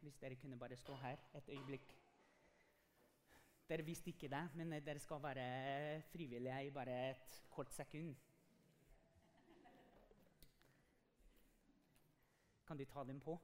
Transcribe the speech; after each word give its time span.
hvis 0.00 0.16
dere 0.20 0.36
kunne 0.36 0.58
bare 0.58 0.76
stå 0.76 0.96
her 1.02 1.18
et 1.34 1.48
øyeblikk. 1.48 1.94
Dere 3.68 3.84
visste 3.84 4.10
ikke 4.10 4.30
det, 4.32 4.44
men 4.56 4.72
eh, 4.72 4.84
dere 4.84 4.98
skal 4.98 5.22
være 5.22 6.02
frivillige 6.12 6.66
i 6.66 6.70
bare 6.70 7.10
et 7.10 7.42
kort 7.50 7.72
sekund. 7.74 8.14
Kan 12.66 12.78
de 12.78 12.84
ta 12.84 13.04
dem 13.04 13.20
på? 13.20 13.38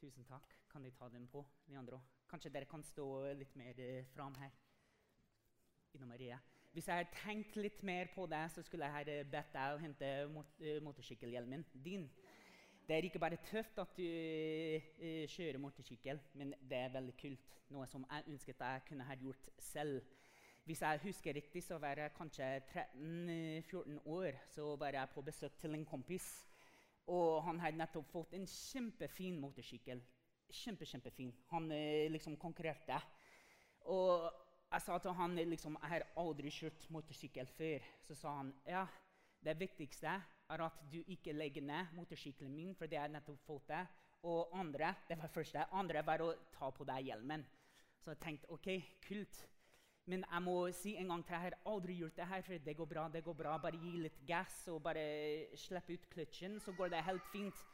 Tusen 0.00 0.24
takk. 0.24 0.48
Kan 0.72 0.84
de 0.84 0.90
ta 0.90 1.08
dem 1.08 1.28
på, 1.28 1.46
de 1.68 1.76
andre 1.78 1.96
òg? 1.96 2.08
Kanskje 2.28 2.50
dere 2.52 2.66
kan 2.68 2.82
stå 2.82 3.06
litt 3.32 3.56
mer 3.56 3.78
eh, 3.80 4.04
fram 4.14 4.34
her. 4.40 4.50
Ina 5.94 6.06
Maria. 6.06 6.38
Hvis 6.74 6.88
jeg 6.88 6.96
hadde 6.96 7.20
tenkt 7.22 7.56
litt 7.56 7.82
mer 7.86 8.08
på 8.14 8.26
det, 8.26 8.42
så 8.50 8.62
skulle 8.62 8.88
jeg 8.88 8.94
ha 8.94 9.24
bedt 9.30 9.52
deg 9.54 9.74
å 9.74 9.78
hente 9.78 10.08
mot, 10.32 10.56
uh, 10.58 10.80
motorsykkelhjelmen 10.82 11.62
din. 11.84 12.08
Det 12.88 12.96
er 12.96 13.06
ikke 13.06 13.18
bare 13.18 13.36
tøft 13.48 13.78
at 13.80 13.94
du 13.96 14.02
uh, 14.04 15.24
kjører 15.32 15.58
motorsykkel, 15.58 16.18
men 16.36 16.50
det 16.60 16.76
er 16.76 16.92
veldig 16.92 17.14
kult. 17.16 17.54
Noe 17.72 17.86
som 17.88 18.04
jeg 18.10 18.26
ønsket 18.28 18.60
jeg 18.60 18.82
kunne 18.88 19.06
ha 19.08 19.16
gjort 19.16 19.48
selv. 19.58 20.02
Hvis 20.68 20.82
jeg 20.84 21.00
husker 21.02 21.34
riktig, 21.34 21.62
så 21.64 21.78
var 21.80 21.96
jeg 21.96 22.12
kanskje 22.16 22.48
13-14 22.74 24.02
år. 24.04 24.36
Så 24.52 24.76
var 24.76 24.92
jeg 24.98 25.08
på 25.14 25.24
besøk 25.24 25.56
til 25.60 25.74
en 25.74 25.86
kompis. 25.88 26.26
Og 27.06 27.42
han 27.44 27.60
hadde 27.60 27.80
nettopp 27.80 28.12
fått 28.12 28.36
en 28.36 28.44
kjempefin 28.48 29.40
motorsykkel. 29.40 30.04
Kjempe, 30.52 30.84
kjempefin. 30.84 31.32
Han 31.54 31.72
uh, 31.72 32.04
liksom 32.12 32.36
konkurrerte. 32.36 33.00
Og 33.88 34.28
jeg 34.74 34.84
sa 34.84 34.98
til 34.98 35.16
han 35.16 35.40
liksom, 35.40 35.80
jeg 35.80 35.94
har 35.96 36.04
aldri 36.20 36.52
kjørt 36.52 36.84
motorsykkel 36.92 37.48
før. 37.56 37.88
Så 38.04 38.20
sa 38.20 38.36
han 38.42 38.52
ja, 38.68 38.84
det 39.44 39.56
viktigste 39.60 40.12
er 40.50 40.62
at 40.64 40.78
du 40.92 41.00
ikke 41.06 41.32
legger 41.32 41.62
ned 41.62 41.92
motorsykkelen 41.96 42.54
min. 42.54 42.74
for 42.74 42.86
det 42.86 42.98
er 42.98 43.08
nettopp 43.08 43.40
fått 43.46 43.68
det. 43.68 43.86
Og 44.22 44.48
andre 44.56 44.94
det 45.08 45.18
var 45.18 45.28
første, 45.28 45.66
andre 45.72 46.06
var 46.06 46.22
å 46.22 46.34
ta 46.52 46.70
på 46.70 46.84
deg 46.84 47.10
hjelmen. 47.10 47.44
Så 48.00 48.10
jeg 48.10 48.20
tenkte 48.20 48.50
OK, 48.50 48.68
kult. 49.06 49.44
Men 50.06 50.24
jeg 50.30 50.42
må 50.42 50.56
si 50.76 50.96
en 50.96 51.08
gang 51.08 51.24
til, 51.24 51.36
har 51.36 51.56
aldri 51.66 51.94
gjort 51.94 52.16
det 52.16 52.26
her 52.28 52.42
for 52.42 52.58
Det 52.58 52.76
går 52.76 52.86
bra, 52.86 53.08
det 53.08 53.24
går 53.24 53.34
bra. 53.34 53.58
Bare 53.58 53.80
gi 53.80 53.92
litt 54.02 54.26
gass 54.26 54.68
og 54.68 54.82
bare 54.82 55.46
slipp 55.56 55.88
ut 55.90 56.08
kløtsjen, 56.10 56.60
så 56.60 56.72
går 56.72 56.88
det 56.88 57.04
helt 57.04 57.24
fint. 57.32 57.64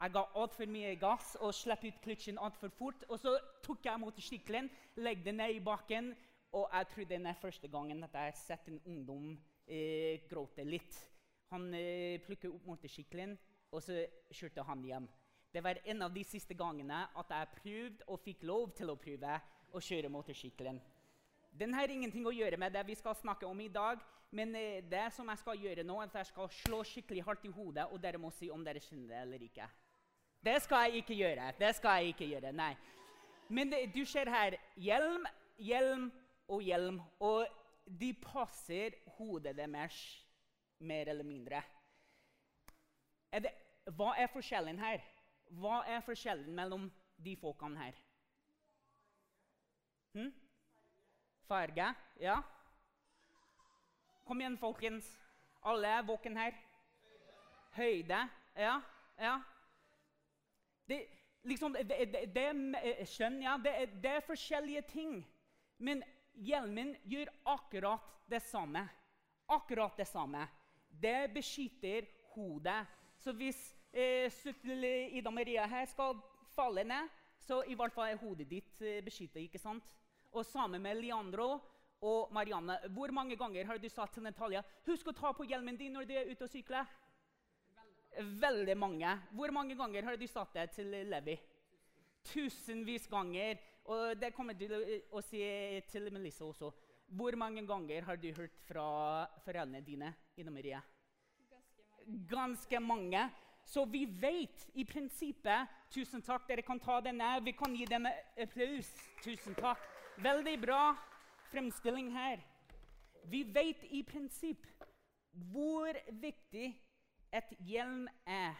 Jeg 0.00 0.12
ga 0.12 0.24
altfor 0.34 0.66
mye 0.66 0.94
gass 0.96 1.36
og 1.40 1.54
slapp 1.54 1.84
ut 1.84 2.00
kløtsjen 2.02 2.38
altfor 2.38 2.68
fort. 2.68 3.04
Og 3.08 3.18
så 3.20 3.36
tok 3.62 3.84
jeg 3.84 4.00
motorsykkelen, 4.00 4.70
legde 4.96 5.24
den 5.24 5.36
ned 5.36 5.56
i 5.56 5.60
bakken 5.64 6.14
og 6.54 6.68
jeg 6.72 6.86
trodde 6.92 7.18
det 7.18 7.26
er 7.26 7.40
første 7.40 7.68
gangen 7.68 8.04
at 8.04 8.14
jeg 8.14 8.30
har 8.30 8.38
sett 8.38 8.68
en 8.70 8.80
ungdom 8.86 9.32
eh, 9.66 10.22
gråte 10.30 10.64
litt. 10.64 10.98
Han 11.54 11.68
eh, 11.78 12.20
plukket 12.26 12.50
opp 12.50 12.64
motorsykkelen, 12.66 13.36
og 13.70 13.82
så 13.82 14.00
kjørte 14.34 14.64
han 14.66 14.82
hjem. 14.84 15.06
Det 15.54 15.62
var 15.62 15.78
en 15.86 16.02
av 16.02 16.10
de 16.14 16.24
siste 16.26 16.54
gangene 16.58 17.04
at 17.14 17.30
jeg 17.30 17.52
prøvde 17.60 18.08
og 18.10 18.18
fikk 18.18 18.42
lov 18.42 18.72
til 18.74 18.90
å 18.90 18.98
prøve 18.98 19.36
å 19.70 19.82
kjøre 19.82 20.10
motorsykkelen. 20.10 20.80
Den 21.54 21.76
har 21.78 21.90
ingenting 21.90 22.26
å 22.26 22.34
gjøre 22.34 22.58
med 22.58 22.74
det 22.74 22.82
vi 22.88 22.96
skal 22.98 23.14
snakke 23.14 23.46
om 23.46 23.60
i 23.62 23.70
dag. 23.70 24.02
Men 24.34 24.54
eh, 24.58 24.82
det 24.90 25.04
som 25.14 25.28
jeg 25.30 25.38
skal 25.44 25.60
gjøre 25.62 25.84
nå, 25.86 26.00
er 26.02 26.10
at 26.10 26.18
jeg 26.24 26.32
skal 26.32 26.50
slå 26.50 26.80
skikkelig 26.90 27.22
hardt 27.22 27.46
i 27.46 27.52
hodet, 27.54 27.86
og 27.86 28.02
dere 28.02 28.18
må 28.18 28.32
si 28.34 28.50
om 28.50 28.64
dere 28.66 28.82
skjønner 28.82 29.12
det 29.12 29.20
eller 29.22 29.46
ikke. 29.46 29.68
Det 30.44 30.56
skal 30.64 30.88
jeg 30.88 31.04
ikke 31.04 31.20
gjøre. 31.20 31.52
Det 31.60 31.70
skal 31.78 32.00
jeg 32.00 32.16
ikke 32.16 32.30
gjøre, 32.32 32.50
nei. 32.52 32.72
Men 33.48 33.70
det, 33.70 33.84
du 33.94 34.02
ser 34.08 34.26
her 34.32 34.58
hjelm, 34.74 35.28
hjelm 35.62 36.10
og 36.50 36.66
hjelm. 36.66 36.98
Og 37.22 37.46
de 37.86 38.10
passer 38.18 38.98
hodet 39.20 39.54
deres 39.54 40.02
mer 40.78 41.08
eller 41.08 41.24
mindre. 41.24 41.62
Er 43.32 43.44
det, 43.44 43.52
hva 43.96 44.14
er 44.18 44.30
forskjellen 44.32 44.78
her? 44.78 45.02
Hva 45.60 45.82
er 45.86 46.02
forskjellen 46.06 46.54
mellom 46.54 46.88
de 47.24 47.36
folkene 47.36 47.80
her? 47.80 47.98
Hm? 50.14 50.30
Farge? 51.48 51.88
Ja? 52.20 52.38
Kom 54.24 54.40
igjen, 54.40 54.58
folkens. 54.58 55.08
Alle 55.64 55.90
er 55.98 56.06
våkne 56.06 56.40
her. 56.40 56.56
Høyde? 57.74 58.20
Ja? 58.56 58.78
Ja? 59.18 59.34
Det, 60.88 61.00
liksom, 61.42 61.72
det, 61.72 61.88
det, 62.12 62.26
det, 62.34 63.06
skjønn, 63.08 63.40
ja, 63.42 63.56
det, 63.58 63.74
det 64.02 64.18
er 64.18 64.26
forskjellige 64.26 64.82
ting. 64.92 65.16
Men 65.78 66.02
hjelmen 66.34 66.94
gjør 67.08 67.32
akkurat 67.56 68.12
det 68.30 68.42
samme. 68.42 68.86
Akkurat 69.52 69.96
det 69.98 70.06
samme. 70.08 70.46
Det 71.02 71.30
beskytter 71.34 72.06
hodet. 72.34 72.86
Så 73.18 73.32
hvis 73.32 73.58
eh, 73.92 75.16
Ida 75.16 75.30
Maria 75.30 75.66
her 75.66 75.84
skal 75.86 76.18
falle 76.54 76.84
ned, 76.84 77.08
så 77.40 77.62
i 77.66 77.74
hvert 77.74 77.92
fall 77.92 78.08
er 78.08 78.20
hodet 78.20 78.48
ditt 78.50 78.70
beskytta. 78.78 79.04
beskyttet. 79.04 79.40
ikke 79.42 79.58
sant? 79.58 79.96
Og 80.32 80.44
sammen 80.46 80.82
med 80.82 80.94
Leandro 80.94 81.60
og 82.00 82.32
Marianne. 82.32 82.78
Hvor 82.90 83.10
mange 83.10 83.36
ganger 83.36 83.66
har 83.66 83.78
du 83.78 83.88
sagt 83.88 84.14
til 84.14 84.22
Natalia 84.22 84.62
husk 84.86 85.08
å 85.08 85.12
ta 85.12 85.32
på 85.32 85.44
hjelmen 85.44 85.76
din 85.76 85.92
når 85.92 86.04
du 86.04 86.14
er 86.14 86.30
ute 86.30 86.44
og 86.44 86.50
sykler? 86.50 86.88
Veldig. 87.76 88.40
Veldig 88.40 88.76
mange. 88.76 89.18
Hvor 89.30 89.50
mange 89.50 89.76
ganger 89.76 90.04
har 90.04 90.16
du 90.16 90.26
sagt 90.26 90.54
det 90.54 90.70
til 90.70 90.86
Levi? 90.86 91.38
Tusenvis 92.24 93.08
ganger. 93.08 93.58
Og 93.84 94.16
det 94.20 94.32
kommer 94.34 94.56
til 94.56 94.72
å 95.12 95.20
si 95.20 95.40
til 95.90 96.08
Melissa 96.12 96.44
også. 96.44 96.70
Hvor 97.06 97.36
mange 97.36 97.66
ganger 97.66 98.02
har 98.02 98.16
du 98.16 98.32
hørt 98.32 98.56
fra 98.68 99.26
foreldrene 99.44 99.80
dine? 99.84 100.14
Ina 100.36 100.50
Marie? 100.50 100.80
Ganske 101.48 101.82
mange. 101.90 102.26
Ganske 102.28 102.80
mange. 102.80 103.30
Så 103.64 103.84
vi 103.84 104.04
vet 104.04 104.66
i 104.74 104.84
prinsippet 104.84 105.68
Tusen 105.94 106.22
takk, 106.26 106.48
dere 106.48 106.62
kan 106.66 106.80
ta 106.82 106.98
denne. 107.00 107.28
Vi 107.44 107.52
kan 107.54 107.74
gi 107.76 107.84
dem 107.86 108.08
applaus. 108.42 108.88
Tusen 109.22 109.54
takk. 109.54 109.78
Veldig 110.18 110.56
bra 110.60 110.96
fremstilling 111.52 112.10
her. 112.12 112.42
Vi 113.30 113.44
vet 113.54 113.84
i 113.94 114.02
prinsipp 114.02 114.66
hvor 115.52 115.94
viktig 116.20 116.72
et 117.34 117.54
hjelm 117.66 118.08
er 118.26 118.58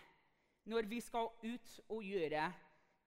når 0.71 0.87
vi 0.91 1.00
skal 1.03 1.28
ut 1.43 1.75
og 1.88 2.06
gjøre 2.06 2.47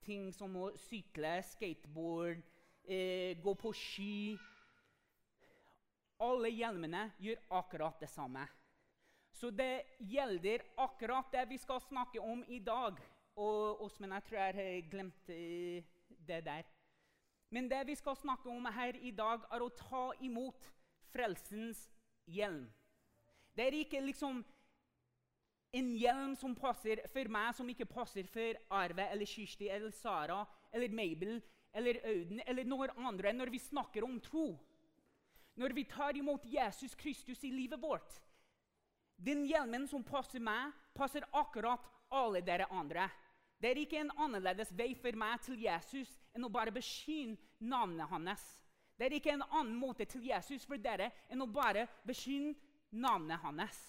ting 0.03 0.29
som 0.35 0.53
å 0.59 0.69
sykle, 0.79 1.39
skateboard, 1.43 2.43
eh, 2.83 3.39
gå 3.43 3.53
på 3.59 3.73
ski 3.75 4.37
Alle 6.23 6.49
hjelmene 6.49 7.11
gjør 7.21 7.43
akkurat 7.59 7.99
det 8.01 8.09
samme. 8.09 8.45
Så 9.37 9.51
det 9.53 9.85
gjelder 9.99 10.63
akkurat 10.81 11.29
det 11.31 11.43
vi 11.51 11.59
skal 11.61 11.81
snakke 11.83 12.19
om 12.19 12.41
i 12.47 12.59
dag. 12.59 12.97
Og 13.37 13.83
Åsmund, 13.85 14.13
jeg 14.13 14.25
tror 14.25 14.39
jeg 14.39 14.55
har 14.57 14.89
glemt 14.89 15.29
eh, 15.29 15.83
det 16.27 16.41
der. 16.45 16.65
Men 17.53 17.69
det 17.69 17.83
vi 17.87 17.95
skal 17.95 18.17
snakke 18.17 18.49
om 18.49 18.65
her 18.65 18.97
i 18.97 19.11
dag, 19.11 19.45
er 19.53 19.61
å 19.61 19.69
ta 19.69 20.09
imot 20.25 20.65
frelsens 21.13 21.85
hjelm. 22.25 22.65
Det 23.53 23.67
er 23.67 23.77
ikke 23.77 24.01
liksom 24.01 24.41
en 25.77 25.91
hjelm 25.99 26.33
som 26.39 26.55
passer 26.57 27.03
for 27.13 27.29
meg, 27.31 27.53
som 27.55 27.69
ikke 27.69 27.87
passer 27.89 28.27
for 28.31 28.57
Arve 28.73 29.05
eller 29.11 29.29
Kirsti 29.29 29.69
eller 29.69 29.93
Sara 29.93 30.41
eller 30.73 30.93
Mabel 30.93 31.37
eller 31.77 31.99
Auden 32.09 32.41
eller 32.45 32.67
noen 32.67 33.05
andre 33.05 33.33
når 33.35 33.51
vi 33.53 33.61
snakker 33.61 34.05
om 34.07 34.17
tro. 34.23 34.49
Når 35.57 35.73
vi 35.73 35.83
tar 35.89 36.17
imot 36.17 36.45
Jesus 36.45 36.95
Kristus 36.95 37.43
i 37.43 37.51
livet 37.51 37.81
vårt. 37.81 38.19
Den 39.17 39.45
hjelmen 39.49 39.87
som 39.89 40.03
passer 40.05 40.43
meg, 40.43 40.73
passer 40.93 41.25
akkurat 41.33 41.81
alle 42.13 42.43
dere 42.45 42.69
andre. 42.69 43.07
Det 43.57 43.71
er 43.71 43.81
ikke 43.81 44.03
en 44.03 44.13
annerledes 44.21 44.69
vei 44.77 44.91
for 44.93 45.17
meg 45.17 45.41
til 45.41 45.57
Jesus 45.63 46.11
enn 46.37 46.45
å 46.45 46.53
bare 46.53 46.73
beskyne 46.73 47.37
navnet 47.57 48.09
hans. 48.11 48.43
Det 48.97 49.07
er 49.07 49.17
ikke 49.17 49.33
en 49.33 49.45
annen 49.49 49.77
måte 49.77 50.05
til 50.09 50.25
Jesus 50.29 50.65
for 50.65 50.77
dere 50.81 51.09
enn 51.29 51.41
å 51.41 51.49
bare 51.49 51.87
beskyne 52.05 52.53
navnet 52.93 53.41
hans. 53.41 53.79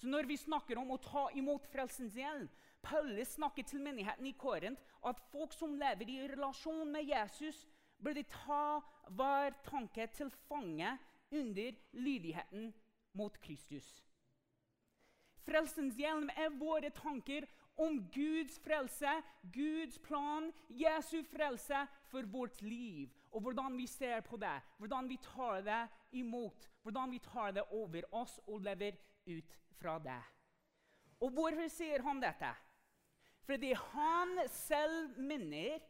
Så 0.00 0.08
når 0.08 0.24
vi 0.24 0.40
snakker 0.40 0.80
om 0.80 0.94
å 0.94 1.02
ta 1.04 1.26
imot 1.36 1.68
frelsens 1.68 2.16
hjelm 2.16 2.48
Paulus 2.80 3.34
snakker 3.36 3.66
til 3.68 3.82
menigheten 3.84 4.24
i 4.26 4.32
Korint 4.40 4.80
at 5.04 5.20
folk 5.32 5.52
som 5.52 5.76
lever 5.76 6.08
i 6.08 6.22
relasjon 6.30 6.88
med 6.92 7.04
Jesus, 7.04 7.66
burde 8.00 8.24
ta 8.32 8.80
hver 9.12 9.52
tanke 9.66 10.06
til 10.16 10.30
fange 10.48 10.94
under 11.30 11.72
lydigheten 11.92 12.72
mot 13.12 13.40
Kristus. 13.40 14.04
Frelsens 15.46 15.96
hjelm 15.98 16.28
er 16.36 16.52
våre 16.60 16.90
tanker 16.94 17.46
om 17.80 17.96
Guds 18.12 18.58
frelse, 18.60 19.12
Guds 19.52 19.98
plan, 20.04 20.50
Jesu 20.68 21.22
frelse 21.24 21.86
for 22.10 22.28
vårt 22.28 22.60
liv. 22.62 23.08
Og 23.30 23.40
hvordan 23.40 23.76
vi 23.78 23.86
ser 23.86 24.20
på 24.26 24.36
det, 24.36 24.58
hvordan 24.78 25.08
vi 25.08 25.16
tar 25.22 25.62
det 25.64 25.80
imot, 26.12 26.68
hvordan 26.82 27.10
vi 27.10 27.18
tar 27.18 27.54
det 27.56 27.64
over 27.70 28.02
oss 28.12 28.38
og 28.46 28.60
lever 28.60 28.98
ut 29.26 29.58
fra 29.78 29.98
det. 29.98 30.20
Og 31.20 31.30
hvorfor 31.30 31.68
sier 31.68 32.02
han 32.02 32.20
dette? 32.22 32.50
Fordi 33.46 33.72
han 33.72 34.38
selv 34.48 35.18
minner 35.18 35.80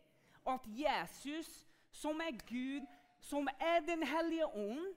at 0.47 0.67
Jesus, 0.67 1.67
som 1.93 2.21
er 2.21 2.39
Gud, 2.49 2.87
som 3.21 3.49
er 3.61 3.81
Den 3.87 4.03
hellige 4.07 4.47
ånd, 4.47 4.95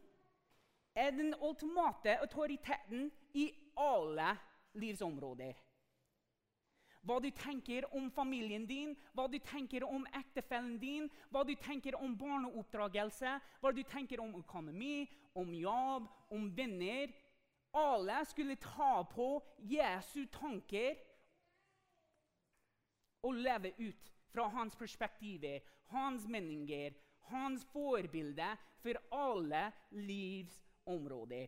er 0.96 1.12
den 1.12 1.34
ultimate 1.42 2.20
autoriteten 2.22 3.12
i 3.34 3.52
alle 3.78 4.38
livsområder. 4.74 5.54
hva 7.04 7.18
du 7.20 7.30
tenker 7.36 7.84
om 7.92 8.06
familien 8.16 8.64
din, 8.68 8.94
hva 9.12 9.26
du 9.28 9.36
tenker 9.44 9.84
om 9.84 10.06
ektefellen 10.16 10.78
din, 10.80 11.10
hva 11.32 11.44
du 11.44 11.52
tenker 11.60 11.98
om 12.00 12.14
barneoppdragelse, 12.16 13.34
hva 13.60 13.72
du 13.76 13.82
tenker 13.84 14.22
om 14.24 14.36
økonomi, 14.40 15.10
om 15.36 15.52
jobb, 15.54 16.08
om 16.32 16.48
venner. 16.56 17.12
Alle 17.76 18.22
skulle 18.30 18.56
ta 18.56 19.04
på 19.12 19.28
Jesu 19.68 20.26
tanker 20.32 20.96
og 23.24 23.36
leve 23.36 23.74
ut 23.80 24.12
fra 24.32 24.48
hans 24.48 24.76
perspektiver, 24.76 25.60
hans 25.92 26.28
meninger, 26.28 26.94
hans 27.32 27.66
forbilde 27.74 28.48
for 28.84 29.00
alle 29.12 29.72
livsområder. 30.88 31.48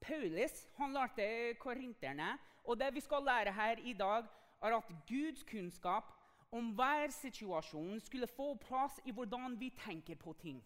Paulus 0.00 0.68
han 0.76 0.92
lærte 0.92 1.54
korinterne, 1.58 2.38
og 2.64 2.78
det 2.78 2.94
vi 2.94 3.00
skal 3.00 3.22
lære 3.22 3.52
her 3.52 3.76
i 3.84 3.92
dag, 3.92 4.24
er 4.62 4.76
at 4.76 4.92
Guds 5.08 5.44
kunnskap 5.44 6.04
om 6.52 6.70
hver 6.74 7.10
situasjon 7.10 8.00
skulle 8.00 8.26
få 8.26 8.54
plass 8.54 9.00
i 9.04 9.10
hvordan 9.10 9.60
vi 9.60 9.70
tenker 9.70 10.16
på 10.16 10.32
ting. 10.32 10.64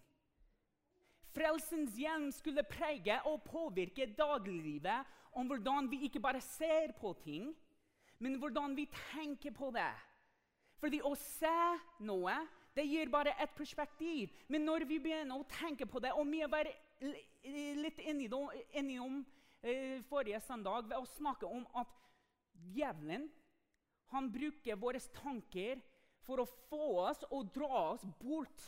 Frelsens 1.33 1.95
hjelm 1.97 2.31
skulle 2.31 2.63
prege 2.63 3.21
og 3.25 3.43
påvirke 3.43 4.15
dagliglivet 4.17 5.05
om 5.33 5.47
hvordan 5.47 5.91
vi 5.91 6.03
ikke 6.03 6.19
bare 6.19 6.41
ser 6.41 6.91
på 6.99 7.13
ting, 7.23 7.55
men 8.19 8.35
hvordan 8.35 8.75
vi 8.75 8.85
tenker 9.13 9.51
på 9.51 9.71
det. 9.71 9.93
Fordi 10.77 11.01
å 11.01 11.15
se 11.15 11.79
noe 11.99 12.35
det 12.75 12.85
gir 12.89 13.09
bare 13.09 13.33
et 13.41 13.53
perspektiv. 13.55 14.29
Men 14.47 14.65
når 14.65 14.85
vi 14.89 14.99
begynner 14.99 15.37
å 15.37 15.45
tenke 15.49 15.85
på 15.85 16.01
det, 16.01 16.13
og 16.17 16.25
mye, 16.27 16.49
litt 17.01 17.99
innom 17.99 18.49
om 19.03 19.23
forrige 20.09 20.41
søndag 20.43 20.89
ved 20.89 20.97
å 20.97 21.09
snakke 21.15 21.47
om 21.47 21.65
at 21.79 21.91
djevelen 22.73 23.29
han 24.13 24.29
bruker 24.31 24.77
våre 24.77 24.99
tanker 25.15 25.81
for 26.23 26.43
å 26.43 26.49
få 26.69 26.87
oss 27.07 27.23
og 27.31 27.51
dra 27.55 27.69
oss 27.93 28.03
bort 28.19 28.67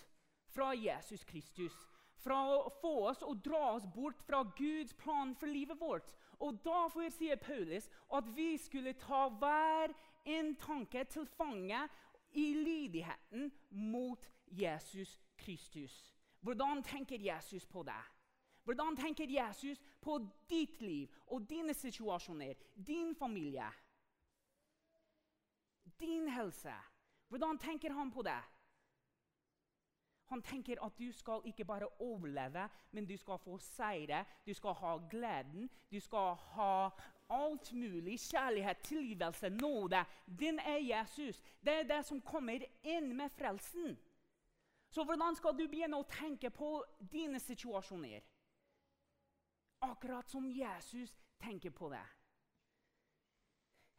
fra 0.55 0.71
Jesus 0.73 1.23
Kristus. 1.27 1.75
Fra 2.23 2.39
å 2.49 2.71
få 2.81 2.93
oss 3.11 3.21
og 3.23 3.43
dra 3.45 3.75
oss 3.75 3.85
bort 3.93 4.21
fra 4.25 4.41
Guds 4.57 4.95
plan 4.97 5.35
for 5.35 5.51
livet 5.51 5.79
vårt. 5.79 6.09
Og 6.39 6.57
Derfor 6.65 7.09
sier 7.13 7.39
Paulus 7.39 7.89
at 8.13 8.27
vi 8.35 8.55
skulle 8.57 8.95
ta 8.99 9.27
hver 9.29 9.93
en 10.25 10.55
tanke 10.59 11.05
til 11.11 11.27
fange 11.37 11.85
i 12.33 12.47
lydigheten 12.57 13.51
mot 13.69 14.25
Jesus 14.47 15.19
Kristus. 15.37 15.93
Hvordan 16.41 16.83
tenker 16.83 17.21
Jesus 17.21 17.65
på 17.65 17.83
det? 17.83 18.01
Hvordan 18.65 18.97
tenker 18.97 19.29
Jesus 19.29 19.81
på 20.01 20.17
ditt 20.49 20.81
liv 20.81 21.07
og 21.27 21.49
dine 21.49 21.73
situasjoner, 21.73 22.53
din 22.87 23.15
familie, 23.15 23.67
din 25.99 26.27
helse? 26.29 26.73
Hvordan 27.27 27.57
tenker 27.57 27.93
han 27.93 28.11
på 28.11 28.21
det? 28.21 28.41
Han 30.25 30.41
tenker 30.41 30.81
at 30.85 30.97
du 30.97 31.11
skal 31.11 31.41
ikke 31.45 31.65
bare 31.65 31.87
overleve, 32.01 32.69
men 32.91 33.05
du 33.05 33.17
skal 33.17 33.37
få 33.37 33.57
seire. 33.57 34.25
Du 34.45 34.53
skal 34.53 34.73
ha 34.73 34.97
gleden, 35.09 35.69
du 35.91 35.99
skal 35.99 36.33
ha 36.35 36.89
alt 37.29 37.73
mulig. 37.73 38.19
Kjærlighet, 38.19 38.77
tilgivelse, 38.77 39.49
nåde. 39.49 40.05
Din 40.39 40.59
er 40.59 40.77
Jesus. 40.77 41.41
Det 41.61 41.73
er 41.73 41.83
det 41.83 42.05
som 42.05 42.21
kommer 42.21 42.65
inn 42.83 43.17
med 43.17 43.29
frelsen. 43.29 43.97
Så 44.89 45.03
hvordan 45.03 45.35
skal 45.35 45.53
du 45.53 45.67
begynne 45.67 45.97
å 45.97 46.09
tenke 46.09 46.49
på 46.49 46.79
dine 47.11 47.39
situasjoner? 47.39 48.21
Akkurat 49.79 50.29
som 50.29 50.47
Jesus 50.51 51.11
tenker 51.41 51.69
på 51.69 51.89
det. 51.89 52.05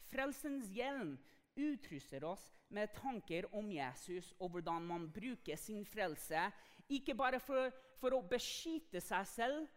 Frelsens 0.06 0.70
hjelm 0.70 1.17
utruster 1.56 2.25
oss 2.25 2.44
med 2.69 2.93
tanker 2.94 3.49
om 3.55 3.69
Jesus 3.73 4.32
og 4.38 4.55
hvordan 4.55 4.87
man 4.87 5.06
bruker 5.12 5.56
sin 5.56 5.84
frelse, 5.87 6.50
ikke 6.88 7.14
bare 7.19 7.40
for, 7.43 7.73
for 8.00 8.14
å 8.14 8.25
beskytte 8.28 9.00
seg 9.02 9.26
selv, 9.28 9.69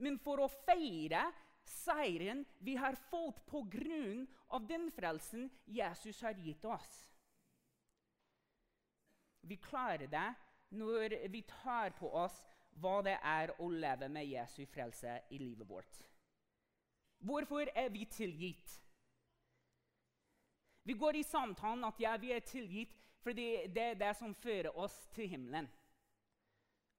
men 0.00 0.18
for 0.22 0.40
å 0.44 0.50
feire 0.66 1.24
seieren 1.66 2.44
vi 2.58 2.76
har 2.80 2.98
fått 3.10 3.42
på 3.46 3.62
grunn 3.70 4.26
av 4.54 4.66
den 4.68 4.88
frelsen 4.94 5.48
Jesus 5.66 6.22
har 6.24 6.38
gitt 6.40 6.64
oss. 6.64 6.90
Vi 9.40 9.56
klarer 9.56 10.10
det 10.10 10.28
når 10.76 11.16
vi 11.32 11.42
tar 11.48 11.94
på 11.98 12.10
oss 12.14 12.36
hva 12.80 13.00
det 13.04 13.16
er 13.16 13.52
å 13.58 13.68
leve 13.68 14.08
med 14.08 14.28
Jesu 14.28 14.62
frelse 14.70 15.18
i 15.30 15.38
livet 15.38 15.68
vårt. 15.68 16.04
Hvorfor 17.20 17.68
er 17.74 17.90
vi 17.92 18.04
tilgitt? 18.04 18.76
Vi 20.84 20.94
går 20.96 21.20
i 21.20 21.26
samtalen 21.26 21.84
at 21.84 22.00
ja, 22.00 22.16
vi 22.16 22.32
er 22.32 22.40
tilgitt 22.46 22.96
fordi 23.20 23.66
det 23.68 23.82
er 23.82 23.98
det 24.00 24.14
som 24.16 24.32
fører 24.34 24.72
oss 24.80 24.94
til 25.12 25.28
himmelen. 25.28 25.68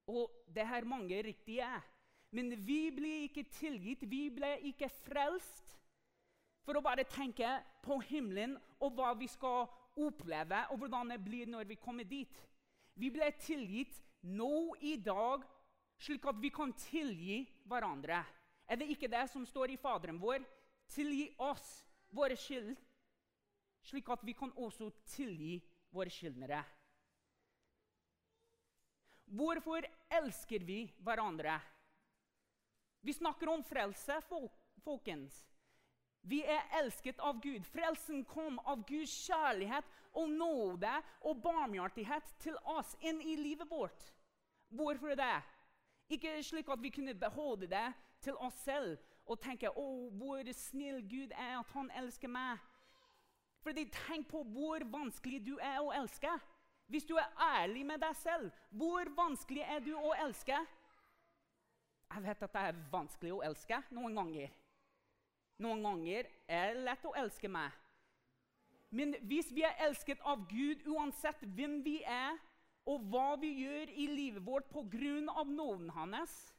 Og 0.08 0.30
det 0.54 0.62
er 0.62 0.86
mange 0.86 1.18
riktige. 1.24 1.70
Men 2.32 2.54
vi 2.68 2.92
blir 2.96 3.26
ikke 3.26 3.44
tilgitt, 3.44 4.06
vi 4.10 4.30
blir 4.30 4.62
ikke 4.70 4.90
frelst 5.02 5.74
for 6.64 6.78
å 6.78 6.84
bare 6.86 7.04
tenke 7.10 7.50
på 7.84 7.98
himmelen 8.06 8.54
og 8.80 8.94
hva 8.96 9.12
vi 9.18 9.28
skal 9.28 9.66
oppleve, 10.00 10.62
og 10.72 10.78
hvordan 10.80 11.12
det 11.12 11.20
blir 11.26 11.50
når 11.50 11.68
vi 11.68 11.76
kommer 11.76 12.08
dit. 12.08 12.38
Vi 12.96 13.10
blir 13.12 13.34
tilgitt 13.42 13.98
nå 14.22 14.76
i 14.80 14.96
dag, 14.96 15.44
slik 16.02 16.26
at 16.26 16.40
vi 16.42 16.50
kan 16.50 16.74
tilgi 16.74 17.44
hverandre. 17.70 18.24
Er 18.68 18.80
det 18.80 18.90
ikke 18.90 19.10
det 19.12 19.28
som 19.30 19.46
står 19.46 19.74
i 19.74 19.78
Faderen 19.78 20.20
vår? 20.22 20.44
Tilgi 20.92 21.30
oss 21.40 21.82
våre 22.12 22.36
skyld, 22.36 22.74
slik 23.88 24.10
at 24.12 24.24
vi 24.26 24.34
kan 24.36 24.52
også 24.60 24.90
tilgi 25.14 25.60
våre 25.94 26.12
skyldnere. 26.12 26.64
Hvorfor 29.32 29.86
elsker 30.12 30.66
vi 30.68 30.82
hverandre? 31.00 31.56
Vi 33.02 33.14
snakker 33.14 33.50
om 33.50 33.64
frelse, 33.64 34.18
folkens. 34.84 35.38
Vi 36.22 36.42
er 36.44 36.68
elsket 36.78 37.20
av 37.20 37.40
Gud. 37.42 37.64
Frelsen 37.66 38.26
kom 38.30 38.60
av 38.60 38.84
Guds 38.86 39.14
kjærlighet 39.26 39.88
og 40.20 40.30
nåde 40.30 40.92
og 41.26 41.40
barmhjertighet 41.42 42.36
til 42.44 42.60
oss 42.76 42.92
inn 43.00 43.22
i 43.24 43.38
livet 43.40 43.70
vårt. 43.72 44.12
Hvorfor 44.70 45.16
det? 45.18 45.40
Ikke 46.12 46.36
slik 46.44 46.70
at 46.70 46.82
vi 46.84 46.92
kunne 46.92 47.16
beholde 47.16 47.70
det 47.72 47.88
til 48.22 48.36
oss 48.44 48.58
selv 48.66 48.98
og 49.26 49.40
tenke 49.40 49.70
å, 49.70 49.88
hvor 50.20 50.48
snill 50.58 51.00
Gud 51.08 51.32
er 51.32 51.60
at 51.62 51.72
han 51.72 51.92
elsker 52.02 52.32
meg. 52.32 52.60
Fordi 53.64 53.86
Tenk 53.94 54.28
på 54.32 54.42
hvor 54.52 54.84
vanskelig 54.92 55.40
du 55.46 55.54
er 55.62 55.80
å 55.80 55.94
elske. 55.96 56.32
Hvis 56.92 57.06
du 57.08 57.16
er 57.16 57.30
ærlig 57.40 57.86
med 57.88 58.02
deg 58.04 58.16
selv, 58.20 58.50
hvor 58.70 59.08
vanskelig 59.16 59.64
er 59.64 59.80
du 59.86 59.94
å 59.96 60.12
elske? 60.26 60.58
Jeg 62.12 62.24
vet 62.26 62.44
at 62.44 62.54
det 62.54 62.64
er 62.68 62.82
vanskelig 62.92 63.32
å 63.38 63.44
elske 63.48 63.78
noen 63.96 64.18
ganger. 64.18 64.52
Noen 65.62 65.86
ganger 65.86 66.28
er 66.50 66.74
det 66.74 66.84
lett 66.90 67.06
å 67.08 67.14
elske 67.22 67.48
meg. 67.48 67.72
Men 68.92 69.16
hvis 69.24 69.54
vi 69.56 69.64
er 69.64 69.80
elsket 69.86 70.20
av 70.28 70.44
Gud 70.50 70.84
uansett 70.92 71.46
hvem 71.56 71.80
vi 71.86 72.02
er, 72.04 72.36
og 72.90 73.06
hva 73.12 73.36
vi 73.42 73.52
gjør 73.62 73.92
i 73.94 74.08
livet 74.10 74.46
vårt 74.46 74.70
pga. 74.72 75.44
nåden 75.46 75.90
hans, 75.90 76.54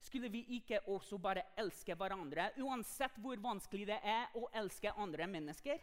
skulle 0.00 0.28
vi 0.28 0.44
ikke 0.56 0.80
også 0.86 1.18
bare 1.18 1.42
elske 1.56 1.94
hverandre, 1.94 2.52
uansett 2.58 3.18
hvor 3.18 3.36
vanskelig 3.36 3.86
det 3.86 4.00
er 4.02 4.28
å 4.34 4.48
elske 4.54 4.92
andre 4.96 5.26
mennesker? 5.26 5.78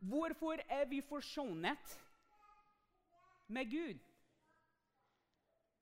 Hvorfor 0.00 0.62
er 0.68 0.86
vi 0.88 1.02
forsonet 1.02 1.98
med 3.48 3.70
Gud? 3.70 3.98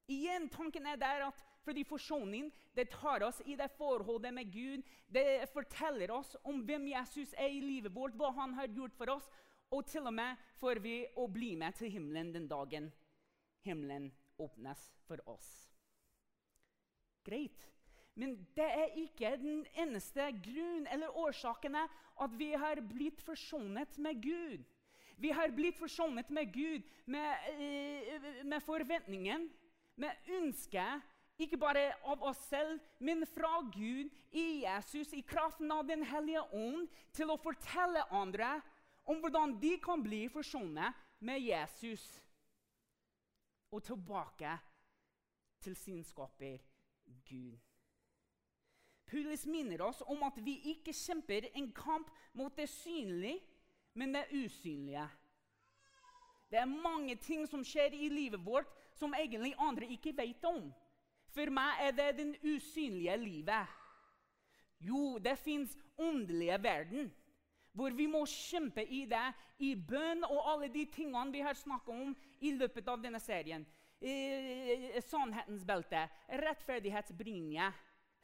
Igjen, 0.09 0.49
Tanken 0.49 0.87
er 0.87 0.97
der 0.97 1.29
at 1.29 1.45
fordi 1.69 1.85
forsoning 1.85 2.49
det 2.75 2.89
tar 2.91 3.23
oss 3.27 3.43
i 3.45 3.55
det 3.57 3.69
forholdet 3.77 4.33
med 4.35 4.49
Gud. 4.53 4.83
Det 5.07 5.45
forteller 5.53 6.11
oss 6.11 6.33
om 6.43 6.63
hvem 6.65 6.87
Jesus 6.89 7.35
er 7.37 7.53
i 7.53 7.61
livet 7.61 7.93
vårt, 7.95 8.17
hva 8.17 8.31
han 8.33 8.55
har 8.57 8.73
gjort 8.73 8.97
for 8.97 9.13
oss. 9.19 9.27
Og 9.75 9.85
til 9.87 10.07
og 10.09 10.15
med 10.17 10.39
får 10.61 10.81
vi 10.85 11.03
å 11.21 11.27
bli 11.31 11.53
med 11.61 11.77
til 11.77 11.93
himmelen 11.93 12.33
den 12.33 12.49
dagen 12.49 12.89
himmelen 13.67 14.09
åpnes 14.41 14.81
for 15.07 15.21
oss. 15.29 15.49
Greit. 17.27 17.67
Men 18.19 18.35
det 18.57 18.67
er 18.67 18.97
ikke 18.99 19.37
den 19.39 19.61
eneste 19.79 20.31
grunn 20.43 20.89
eller 20.91 21.15
årsakene 21.21 21.85
at 22.19 22.35
vi 22.39 22.51
har 22.59 22.81
blitt 22.83 23.21
forsonet 23.23 23.99
med 24.03 24.23
Gud. 24.25 24.65
Vi 25.19 25.31
har 25.35 25.53
blitt 25.55 25.79
forsonet 25.79 26.31
med 26.31 26.51
Gud 26.55 26.83
med, 27.07 27.47
eh, 27.59 28.43
med 28.45 28.63
forventningen 28.63 29.49
med 29.99 30.31
ønsket, 30.39 31.03
ikke 31.39 31.59
bare 31.59 31.93
av 32.07 32.23
oss 32.23 32.41
selv, 32.49 32.81
men 32.99 33.27
fra 33.27 33.61
Gud 33.75 34.11
i 34.35 34.65
Jesus, 34.65 35.13
i 35.15 35.23
kraften 35.23 35.71
av 35.71 35.87
Den 35.87 36.03
hellige 36.03 36.43
ånd, 36.55 36.89
til 37.13 37.31
å 37.31 37.39
fortelle 37.39 38.03
andre 38.11 38.61
om 39.09 39.21
hvordan 39.23 39.57
de 39.61 39.77
kan 39.81 40.03
bli 40.05 40.27
forsonet 40.29 40.97
med 41.25 41.41
Jesus 41.41 42.05
og 43.73 43.83
tilbake 43.85 44.59
til 45.61 45.77
sin 45.77 46.05
skaper 46.05 46.59
Gud. 47.29 47.57
Paulus 49.09 49.47
minner 49.47 49.81
oss 49.87 50.03
om 50.05 50.23
at 50.27 50.37
vi 50.45 50.59
ikke 50.75 50.93
kjemper 50.93 51.49
en 51.57 51.71
kamp 51.73 52.11
mot 52.37 52.53
det 52.57 52.69
synlige, 52.69 53.41
men 53.95 54.13
det 54.15 54.27
usynlige. 54.45 55.09
Det 56.51 56.59
er 56.59 56.69
mange 56.69 57.17
ting 57.17 57.49
som 57.49 57.65
skjer 57.65 57.97
i 57.97 58.09
livet 58.13 58.45
vårt 58.45 58.69
som 58.97 59.15
egentlig 59.15 59.55
andre 59.59 59.89
ikke 59.97 60.17
vet 60.17 60.45
om. 60.45 60.69
For 61.33 61.51
meg 61.53 61.83
er 61.87 61.97
det 61.97 62.13
den 62.19 62.35
usynlige 62.43 63.17
livet. 63.17 63.67
Jo, 64.81 65.19
det 65.19 65.39
fins 65.39 65.77
åndelige 65.99 66.63
verden, 66.63 67.13
hvor 67.79 67.95
vi 67.95 68.09
må 68.11 68.25
kjempe 68.27 68.83
i 68.83 69.05
det 69.07 69.27
i 69.63 69.75
bønn 69.79 70.25
og 70.27 70.41
alle 70.53 70.71
de 70.75 70.83
tingene 70.91 71.31
vi 71.35 71.45
har 71.47 71.55
snakka 71.59 71.95
om 71.95 72.15
i 72.43 72.51
løpet 72.57 72.89
av 72.91 73.03
denne 73.03 73.21
serien. 73.23 73.67
Sannhetens 75.07 75.63
belte, 75.67 76.03
rettferdighetsbrynje, 76.43 77.71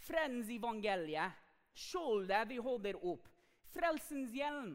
fredens 0.06 0.50
evangelie, 0.54 1.28
skjoldet 1.75 2.50
vi 2.50 2.58
holder 2.62 2.99
opp, 2.99 3.26
frelsens 3.75 4.34
hjelm. 4.34 4.75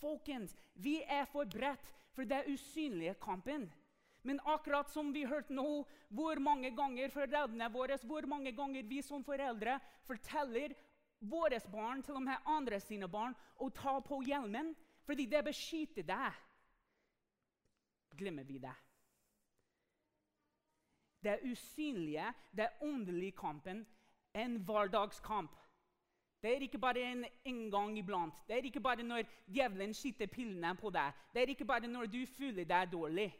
Folkens, 0.00 0.54
vi 0.74 1.00
er 1.02 1.26
forberedt 1.30 1.90
for 2.14 2.26
den 2.28 2.54
usynlige 2.54 3.14
kampen. 3.22 3.66
Men 4.24 4.40
akkurat 4.48 4.88
som 4.88 5.10
vi 5.12 5.26
hørte 5.28 5.52
nå, 5.52 5.84
hvor 6.08 6.40
mange 6.40 6.70
ganger 6.74 7.12
foreldrene 7.12 7.68
våre, 7.74 7.98
hvor 8.08 8.24
mange 8.30 8.54
ganger 8.56 8.86
vi 8.88 9.02
som 9.04 9.24
foreldre 9.26 9.76
forteller 10.08 10.72
våre 11.30 11.60
barn, 11.72 12.02
til 12.02 12.18
og 12.18 12.22
med 12.22 12.46
andre 12.46 12.80
sine 12.80 13.08
barn, 13.08 13.34
å 13.60 13.70
ta 13.70 13.98
på 14.00 14.22
hjelmen 14.26 14.74
fordi 15.04 15.26
det 15.28 15.42
beskytter 15.44 16.06
deg, 16.08 16.36
glemmer 18.16 18.46
vi 18.48 18.58
det. 18.62 18.72
Det 21.24 21.40
usynlige, 21.44 22.30
det 22.56 22.70
åndelige 22.84 23.36
kampen, 23.36 23.84
en 24.34 24.56
hverdagskamp. 24.64 25.52
Det 26.44 26.52
er 26.52 26.64
ikke 26.66 26.78
bare 26.78 27.00
en, 27.00 27.24
en 27.44 27.70
gang 27.70 27.98
iblant. 27.98 28.34
Det 28.48 28.58
er 28.58 28.66
ikke 28.68 28.80
bare 28.80 29.02
når 29.02 29.24
djevelen 29.48 29.94
skyter 29.96 30.28
pillene 30.28 30.74
på 30.76 30.90
deg. 30.92 31.12
Det 31.32 31.42
er 31.42 31.52
ikke 31.54 31.64
bare 31.64 31.88
når 31.88 32.10
du 32.12 32.18
føler 32.28 32.68
deg 32.68 32.90
dårlig. 32.92 33.30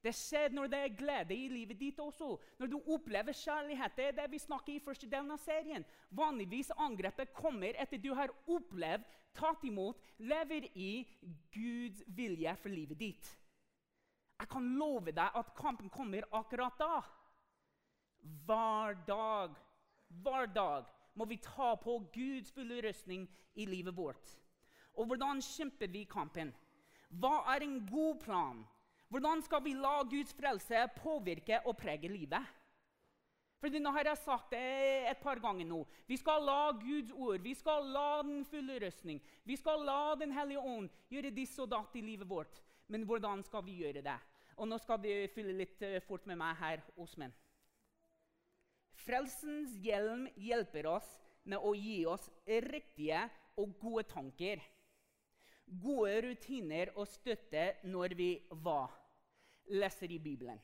Det 0.00 0.12
skjer 0.16 0.54
når 0.56 0.70
det 0.72 0.78
er 0.80 0.94
glede 0.96 1.36
i 1.36 1.48
livet 1.52 1.78
ditt 1.80 1.98
også. 2.00 2.32
Når 2.58 2.70
du 2.72 2.78
opplever 2.94 3.36
kjærlighet. 3.36 3.96
Det 3.96 4.06
er 4.08 4.16
det 4.16 4.28
vi 4.32 4.40
snakker 4.40 4.72
i 4.72 4.82
første 4.84 5.08
delen 5.10 5.34
av 5.34 5.40
serien. 5.42 5.84
Vanligvis 6.16 6.72
angrepet 6.76 7.34
kommer 7.36 7.76
etter 7.76 8.00
du 8.00 8.14
har 8.16 8.32
opplevd, 8.48 9.04
tatt 9.36 9.64
imot, 9.68 10.00
lever 10.18 10.70
i 10.74 11.04
Guds 11.52 12.00
vilje 12.16 12.56
for 12.62 12.72
livet 12.72 12.98
ditt. 13.00 13.28
Jeg 14.40 14.48
kan 14.48 14.70
love 14.80 15.12
deg 15.12 15.36
at 15.36 15.52
kampen 15.58 15.92
kommer 15.92 16.24
akkurat 16.32 16.80
da. 16.80 17.02
Hver 18.48 18.96
dag, 19.06 19.52
hver 20.24 20.48
dag 20.48 20.88
må 21.14 21.26
vi 21.28 21.36
ta 21.44 21.74
på 21.76 21.98
Guds 22.14 22.52
fulle 22.56 22.80
rustning 22.86 23.28
i 23.54 23.68
livet 23.68 23.96
vårt. 23.96 24.32
Og 24.96 25.12
hvordan 25.12 25.44
kjemper 25.44 25.92
vi 25.92 26.06
kampen? 26.08 26.54
Hva 27.20 27.42
er 27.52 27.66
en 27.66 27.80
god 27.90 28.20
plan? 28.24 28.64
Hvordan 29.10 29.42
skal 29.42 29.64
vi 29.64 29.74
la 29.74 30.04
Guds 30.06 30.30
frelse 30.38 30.84
påvirke 31.00 31.58
og 31.66 31.74
prege 31.76 32.08
livet? 32.08 32.46
Fordi 33.60 33.80
nå 33.82 33.90
har 33.92 34.06
jeg 34.06 34.20
sagt 34.22 34.54
det 34.54 34.60
et 35.10 35.18
par 35.20 35.40
ganger 35.42 35.66
nå. 35.66 35.80
Vi 36.06 36.16
skal 36.16 36.44
la 36.46 36.70
Guds 36.78 37.10
ord, 37.12 37.40
vi 37.42 37.52
skal 37.58 37.90
la 37.92 38.22
den 38.22 38.44
fulle 38.48 38.78
røstning, 38.80 39.18
vi 39.44 39.56
skal 39.58 39.82
la 39.84 40.14
Den 40.14 40.32
hellige 40.32 40.62
ånd 40.62 40.88
gjøre 41.10 41.34
diss 41.34 41.58
og 41.58 41.72
datt 41.72 41.96
i 41.98 42.04
livet 42.06 42.28
vårt. 42.30 42.62
Men 42.86 43.02
hvordan 43.02 43.42
skal 43.42 43.64
vi 43.66 43.80
gjøre 43.82 44.04
det? 44.06 44.16
Og 44.56 44.68
nå 44.68 44.78
skal 44.78 45.02
vi 45.02 45.12
fylle 45.34 45.56
litt 45.58 45.82
eh, 45.82 46.00
fort 46.06 46.24
med 46.26 46.38
meg 46.38 46.56
her, 46.60 46.82
Osmen. 46.96 47.34
Frelsens 49.00 49.74
hjelm 49.82 50.26
hjelper 50.36 50.86
oss 50.86 51.10
med 51.44 51.58
å 51.58 51.74
gi 51.74 52.04
oss 52.06 52.30
riktige 52.46 53.26
og 53.58 53.74
gode 53.80 54.06
tanker. 54.08 54.62
Gode 55.66 56.16
rutiner 56.28 56.94
og 56.96 57.08
støtte 57.08 57.72
når 57.90 58.16
vi 58.18 58.32
var 58.64 58.99
leser 59.70 60.12
i 60.12 60.18
Bibelen. 60.18 60.58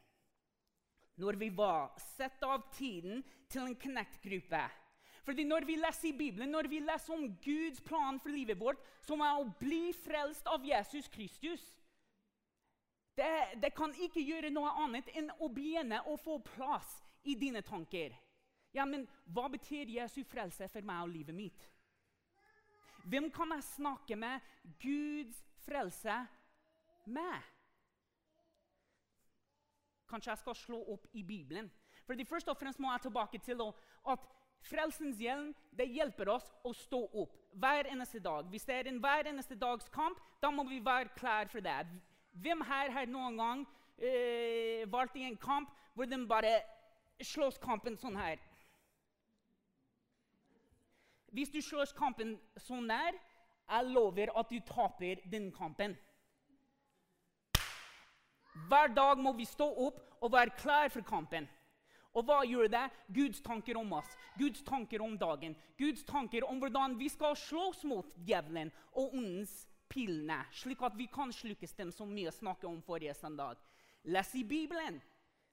Når 1.16 1.38
vi 1.40 1.48
var 1.56 1.94
Sett 2.16 2.42
av 2.44 2.66
tiden 2.75 3.22
til 3.48 3.62
en 3.62 3.78
Connect-gruppe. 3.80 4.66
Fordi 5.25 5.44
Når 5.44 5.64
vi 5.66 5.76
leser 5.76 6.08
i 6.08 6.18
Bibelen, 6.18 6.50
når 6.50 6.68
vi 6.68 6.78
leser 6.80 7.14
om 7.14 7.26
Guds 7.42 7.80
plan 7.80 8.20
for 8.20 8.30
livet 8.30 8.60
vårt, 8.60 8.78
som 9.02 9.20
er 9.20 9.40
å 9.40 9.48
bli 9.58 9.92
frelst 9.92 10.46
av 10.46 10.64
Jesus 10.64 11.08
Kristus 11.08 11.64
det, 13.16 13.60
det 13.62 13.72
kan 13.72 13.94
ikke 13.96 14.20
gjøre 14.20 14.50
noe 14.52 14.70
annet 14.84 15.08
enn 15.16 15.30
å 15.40 15.48
begynne 15.48 16.02
å 16.04 16.18
få 16.20 16.36
plass 16.44 16.98
i 17.25 17.34
dine 17.34 17.62
tanker. 17.64 18.12
Ja, 18.76 18.84
men 18.84 19.06
Hva 19.32 19.48
betyr 19.48 19.88
Jesu 19.88 20.20
frelse 20.28 20.68
for 20.68 20.84
meg 20.84 21.06
og 21.06 21.14
livet 21.14 21.34
mitt? 21.34 21.64
Hvem 23.06 23.30
kan 23.32 23.54
jeg 23.54 23.64
snakke 23.64 24.18
med 24.20 24.44
Guds 24.82 25.38
frelse 25.64 26.18
med? 27.06 27.55
Kanskje 30.10 30.32
jeg 30.32 30.42
skal 30.42 30.54
slå 30.54 30.80
opp 30.94 31.06
i 31.12 31.22
Bibelen. 31.22 31.70
Fordi 32.06 32.25
Først 32.25 32.48
og 32.48 32.56
fremst 32.56 32.80
må 32.80 32.92
jeg 32.92 33.06
tilbake 33.06 33.38
til 33.38 33.62
at 34.06 34.26
frelsens 34.66 35.18
hjelm 35.20 35.52
det 35.78 35.88
hjelper 35.90 36.30
oss 36.36 36.46
å 36.64 36.72
stå 36.75 37.00
opp 37.22 37.34
hver 37.56 37.88
eneste 37.90 38.20
dag. 38.22 38.46
Hvis 38.50 38.66
det 38.68 38.75
er 38.75 38.90
en 38.90 39.00
hver 39.02 39.30
eneste 39.30 39.58
dags 39.58 39.88
kamp, 39.94 40.20
da 40.42 40.50
må 40.50 40.64
vi 40.68 40.80
være 40.84 41.14
klar 41.16 41.50
for 41.52 41.60
det. 41.64 41.86
Hvem 42.32 42.62
her 42.68 42.92
har 42.92 43.06
noen 43.10 43.38
gang 43.40 43.66
øh, 43.98 44.82
valgt 44.92 45.16
i 45.16 45.26
en 45.26 45.38
kamp 45.40 45.72
hvor 45.94 46.04
de 46.04 46.18
bare 46.28 46.58
slåss 47.25 47.58
kampen 47.62 47.96
sånn 47.96 48.18
her? 48.20 48.36
Hvis 51.32 51.50
du 51.52 51.60
slåss 51.60 51.94
kampen 51.96 52.36
sånn 52.60 52.88
der, 52.88 53.16
jeg 53.66 53.90
lover 53.90 54.30
at 54.38 54.50
du 54.52 54.60
taper 54.64 55.20
den 55.32 55.50
kampen. 55.52 55.96
Hver 58.64 58.88
dag 58.96 59.20
må 59.20 59.34
vi 59.36 59.44
stå 59.44 59.66
opp 59.86 60.00
og 60.25 60.32
være 60.32 60.56
klar 60.56 60.88
for 60.92 61.04
kampen. 61.04 61.46
Og 62.16 62.25
hva 62.25 62.40
gjør 62.48 62.70
det? 62.72 62.84
Guds 63.12 63.42
tanker 63.44 63.76
om 63.76 63.90
oss, 63.98 64.08
Guds 64.40 64.62
tanker 64.64 65.02
om 65.04 65.18
dagen. 65.20 65.52
Guds 65.76 66.04
tanker 66.08 66.46
om 66.48 66.62
hvordan 66.62 66.96
vi 66.96 67.10
skal 67.12 67.36
slåss 67.36 67.84
mot 67.84 68.14
djevelen 68.25 68.72
og 68.94 69.12
ondens 69.12 69.66
pilene, 69.92 70.38
slik 70.56 70.80
at 70.82 70.96
vi 70.96 71.10
kan 71.12 71.32
slukkes 71.32 71.76
dem 71.76 71.92
som 71.92 72.08
mye 72.08 72.32
snakket 72.32 72.70
om 72.70 72.80
forrige 72.82 73.14
søndag. 73.14 73.60
Les 74.08 74.32
i 74.34 74.44
Bibelen. 74.48 75.02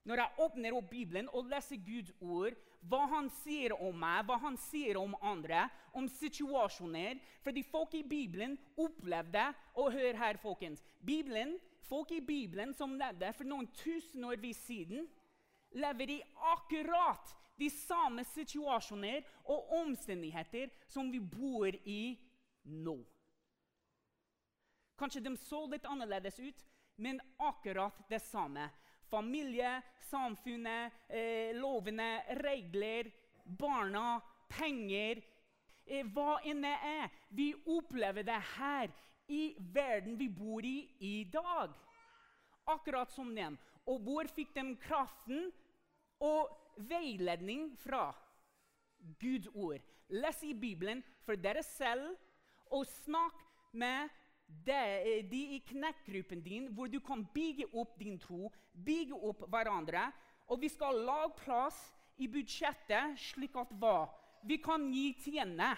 Når 0.04 0.20
jeg 0.20 0.44
åpner 0.44 0.74
opp 0.76 0.88
Bibelen 0.90 1.28
og 1.32 1.46
leser 1.48 1.80
Guds 1.80 2.10
ord, 2.20 2.56
hva 2.84 3.06
han 3.08 3.30
sier 3.40 3.72
om 3.72 3.94
meg, 3.96 4.26
hva 4.28 4.36
han 4.42 4.58
sier 4.60 4.98
om 5.00 5.14
andre, 5.24 5.62
om 5.96 6.04
situasjoner 6.10 7.20
Fordi 7.40 7.62
folk 7.64 7.94
i 7.96 8.02
Bibelen 8.04 8.58
opplevde 8.76 9.46
Og 9.80 9.94
hør 9.94 10.18
her, 10.20 10.36
folkens. 10.42 10.82
Bibelen 11.00 11.54
Folk 11.84 12.10
i 12.10 12.20
Bibelen 12.20 12.74
som 12.74 12.96
levde 12.96 13.32
for 13.36 13.48
noen 13.48 13.68
tusen 13.76 14.24
år 14.24 14.40
siden, 14.56 15.06
lever 15.74 16.10
i 16.10 16.22
akkurat 16.54 17.34
de 17.56 17.68
samme 17.70 18.24
situasjoner 18.24 19.24
og 19.44 19.72
omstendigheter 19.80 20.70
som 20.90 21.10
vi 21.12 21.20
bor 21.20 21.68
i 21.84 22.16
nå. 22.64 22.96
Kanskje 24.98 25.22
de 25.24 25.34
så 25.36 25.64
litt 25.66 25.86
annerledes 25.90 26.38
ut, 26.38 26.64
men 26.96 27.20
akkurat 27.42 27.98
det 28.08 28.22
samme. 28.22 28.68
Familie, 29.10 29.80
samfunnet, 30.08 30.92
eh, 31.08 31.54
lovene, 31.54 32.22
regler, 32.40 33.10
barna, 33.44 34.20
penger 34.48 35.20
eh, 35.86 36.06
Hva 36.06 36.38
enn 36.46 36.62
det 36.64 36.76
er. 36.88 37.10
Vi 37.28 37.52
opplever 37.66 38.24
det 38.24 38.40
her 38.54 38.94
i 39.28 39.54
verden 39.58 40.18
vi 40.18 40.28
bor 40.28 40.64
i 40.64 40.88
i 41.00 41.24
dag. 41.32 41.72
Akkurat 42.66 43.12
som 43.12 43.34
dem. 43.34 43.58
Og 43.86 44.00
hvor 44.00 44.28
fikk 44.32 44.54
de 44.56 44.76
kraften 44.80 45.50
og 46.20 46.52
veiledning 46.88 47.72
fra? 47.80 48.12
Guds 49.20 49.48
ord. 49.54 49.80
Les 50.08 50.42
i 50.42 50.54
Bibelen 50.54 51.02
for 51.24 51.36
dere 51.36 51.62
selv, 51.62 52.14
og 52.72 52.86
snakk 52.86 53.40
med 53.72 54.08
de, 54.64 55.24
de 55.28 55.42
i 55.56 55.58
knekkgruppen 55.68 56.42
din, 56.44 56.68
hvor 56.72 56.88
du 56.88 57.00
kan 57.00 57.24
bygge 57.34 57.66
opp 57.72 57.98
din 58.00 58.18
tro, 58.20 58.52
bygge 58.72 59.16
opp 59.16 59.44
hverandre. 59.48 60.10
Og 60.48 60.60
vi 60.60 60.68
skal 60.68 61.04
lage 61.04 61.32
plass 61.44 61.78
i 62.20 62.28
budsjettet 62.28 63.18
slik 63.20 63.56
at 63.56 63.72
hva? 63.80 64.08
Vi 64.44 64.58
kan 64.60 64.88
gi 64.92 65.12
tiende. 65.24 65.72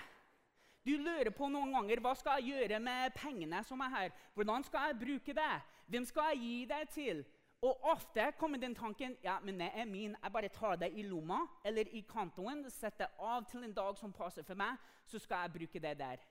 Du 0.87 0.93
lurer 0.95 1.33
på 1.35 1.49
noen 1.51 1.73
ganger 1.75 1.99
hva 1.99 2.13
skal 2.15 2.39
jeg 2.39 2.55
gjøre 2.55 2.79
med 2.79 3.15
pengene 3.19 3.63
som 3.67 3.81
er 3.83 3.91
her. 3.91 4.13
Hvordan 4.37 4.63
skal 4.67 4.87
jeg 4.87 4.99
bruke 5.01 5.35
det? 5.35 5.55
Hvem 5.91 6.05
skal 6.07 6.29
jeg 6.31 6.43
gi 6.45 6.59
det 6.71 6.83
til? 6.95 7.25
Og 7.67 7.89
ofte 7.91 8.29
kommer 8.39 8.61
den 8.63 8.75
tanken 8.77 9.17
ja, 9.25 9.41
men 9.43 9.59
det 9.59 9.73
er 9.75 9.89
min. 9.89 10.15
Jeg 10.23 10.33
bare 10.33 10.51
tar 10.55 10.77
det 10.79 10.93
i 10.95 11.03
lomma 11.03 11.41
eller 11.67 11.89
i 11.91 12.05
kantoen, 12.07 12.63
setter 12.71 13.11
av 13.19 13.49
til 13.51 13.65
en 13.67 13.75
dag 13.75 13.99
som 13.99 14.13
passer 14.15 14.47
for 14.47 14.59
meg, 14.59 14.77
så 15.11 15.19
skal 15.19 15.47
jeg 15.47 15.55
bruke 15.57 15.83
det 15.83 15.97
der. 15.99 16.23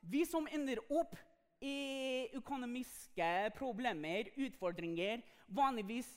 Vi 0.00 0.22
som 0.24 0.48
ender 0.48 0.80
opp 0.88 1.18
i 1.60 2.30
økonomiske 2.38 3.28
problemer, 3.58 4.30
utfordringer, 4.38 5.20
vanligvis 5.48 6.08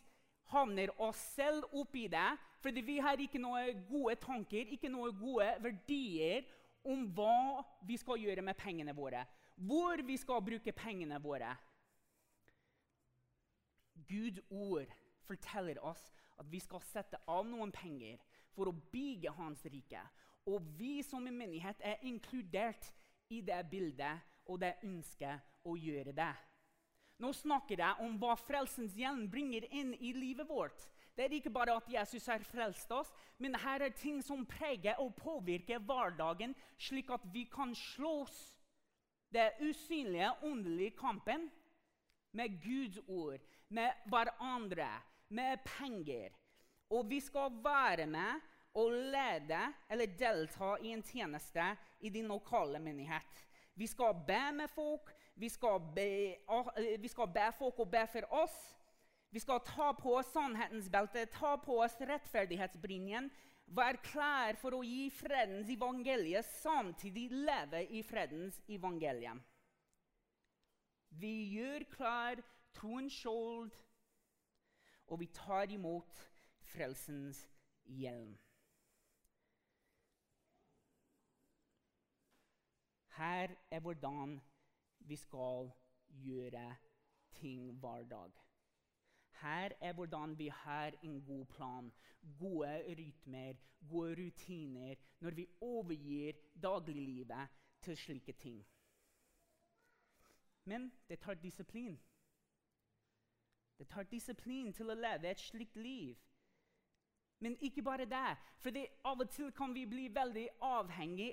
havner 0.53 0.93
oss 1.01 1.19
selv 1.35 1.67
opp 1.75 1.95
i 1.97 2.07
det 2.11 2.29
fordi 2.61 2.83
vi 2.85 2.99
har 3.01 3.19
ikke 3.21 3.41
noen 3.41 3.83
gode 3.89 4.15
tanker, 4.21 4.69
ikke 4.69 4.89
noen 4.91 5.15
gode 5.17 5.47
verdier 5.63 6.45
om 6.87 7.07
hva 7.15 7.63
vi 7.85 7.97
skal 7.97 8.21
gjøre 8.21 8.45
med 8.45 8.57
pengene 8.57 8.93
våre. 8.97 9.25
Hvor 9.57 10.01
vi 10.05 10.17
skal 10.17 10.41
bruke 10.45 10.73
pengene 10.73 11.19
våre. 11.21 11.51
Guds 14.09 14.41
ord 14.49 14.89
forteller 15.27 15.79
oss 15.85 16.03
at 16.41 16.47
vi 16.49 16.59
skal 16.61 16.81
sette 16.85 17.19
av 17.29 17.45
noen 17.47 17.73
penger 17.73 18.21
for 18.55 18.69
å 18.69 18.77
bygge 18.93 19.33
Hans 19.37 19.63
rike. 19.69 20.01
Og 20.49 20.63
vi 20.77 21.01
som 21.05 21.25
en 21.27 21.37
menighet 21.37 21.81
er 21.85 22.01
inkludert 22.07 22.89
i 23.29 23.41
det 23.45 23.61
bildet 23.71 24.25
og 24.49 24.59
det 24.63 24.73
ønsket 24.83 25.67
å 25.67 25.75
gjøre 25.77 26.13
det. 26.17 26.33
Nå 27.21 27.29
snakker 27.37 27.83
jeg 27.83 28.01
om 28.01 28.17
hva 28.17 28.33
frelsens 28.39 28.95
hjelm 28.97 29.27
bringer 29.29 29.67
inn 29.69 29.93
i 30.01 30.13
livet 30.17 30.49
vårt. 30.49 30.87
Det 31.21 31.27
er 31.27 31.37
ikke 31.37 31.53
bare 31.53 31.75
at 31.77 31.89
Jesus 31.93 32.25
har 32.25 32.41
frelst 32.41 32.89
oss, 32.91 33.11
men 33.37 33.53
her 33.61 33.83
er 33.85 33.93
ting 33.93 34.23
som 34.25 34.41
preger 34.49 34.97
og 34.97 35.11
påvirker 35.19 35.77
hverdagen, 35.85 36.55
slik 36.81 37.11
at 37.13 37.27
vi 37.29 37.43
kan 37.45 37.75
slåss 37.77 38.39
det 39.29 39.51
usynlige, 39.61 40.31
åndelige 40.41 40.95
kampen 40.97 41.45
med 42.33 42.57
Guds 42.63 42.97
ord, 43.05 43.37
med 43.69 44.01
hverandre, 44.09 44.89
med 45.29 45.61
penger. 45.77 46.33
Og 46.89 47.05
vi 47.09 47.19
skal 47.19 47.53
være 47.63 48.09
med 48.09 48.41
og 48.73 48.91
lede 48.91 49.61
eller 49.91 50.17
delta 50.17 50.73
i 50.81 50.89
en 50.89 51.05
tjeneste 51.05 51.69
i 51.99 52.09
din 52.09 52.33
lokale 52.33 52.79
menighet. 52.79 53.45
Vi 53.75 53.87
skal 53.87 54.17
be 54.27 54.41
med 54.57 54.73
folk, 54.73 55.13
vi 55.35 55.49
skal 55.49 55.85
be, 55.95 56.35
vi 56.97 57.07
skal 57.07 57.29
be 57.29 57.51
folk 57.61 57.79
å 57.79 57.85
be 57.85 58.07
for 58.09 58.41
oss. 58.41 58.57
Vi 59.31 59.39
skal 59.39 59.61
ta 59.63 59.93
på 59.95 60.17
oss 60.19 60.31
sannhetens 60.33 60.89
belte, 60.91 61.23
ta 61.31 61.55
på 61.57 61.77
oss 61.85 61.95
rettferdighetsbrynjen. 62.03 63.29
Være 63.71 64.01
klar 64.03 64.57
for 64.59 64.75
å 64.75 64.81
gi 64.83 65.05
fredens 65.15 65.69
evangelie, 65.71 66.41
samtidig 66.59 67.29
leve 67.31 67.85
i 67.95 68.01
fredens 68.03 68.57
evangelie. 68.67 69.37
Vi 71.15 71.31
gjør 71.55 71.87
klar 71.93 72.43
troens 72.75 73.15
skjold, 73.15 73.71
og 75.07 75.23
vi 75.23 75.31
tar 75.31 75.71
imot 75.71 76.21
frelsens 76.73 77.45
hjelm. 77.87 78.35
Her 83.15 83.55
er 83.71 83.79
hvordan 83.79 84.39
vi 85.07 85.15
skal 85.15 85.71
gjøre 86.23 86.67
ting 87.39 87.71
hver 87.79 88.07
dag. 88.11 88.31
Her 89.41 89.73
er 89.81 89.93
hvordan 89.93 90.37
vi 90.37 90.47
har 90.47 90.91
en 91.03 91.21
god 91.25 91.45
plan, 91.45 91.91
gode 92.39 92.95
rytmer, 92.97 93.53
gode 93.89 94.25
rutiner 94.25 94.95
når 95.19 95.31
vi 95.31 95.47
overgir 95.61 96.33
dagliglivet 96.63 97.47
til 97.81 97.97
slike 97.97 98.33
ting. 98.33 98.65
Men 100.65 100.91
det 101.09 101.19
tar 101.19 101.33
disiplin. 101.33 101.99
Det 103.77 103.87
tar 103.89 104.03
disiplin 104.03 104.73
til 104.73 104.93
å 104.93 104.97
leve 104.97 105.31
et 105.31 105.39
slikt 105.41 105.75
liv. 105.75 106.17
Men 107.41 107.57
ikke 107.65 107.81
bare 107.81 108.05
det. 108.05 108.35
For 108.61 108.77
av 109.09 109.23
og 109.23 109.29
til 109.33 109.49
kan 109.57 109.73
vi 109.73 109.87
bli 109.89 110.05
veldig 110.13 110.47
avhengig 110.61 111.31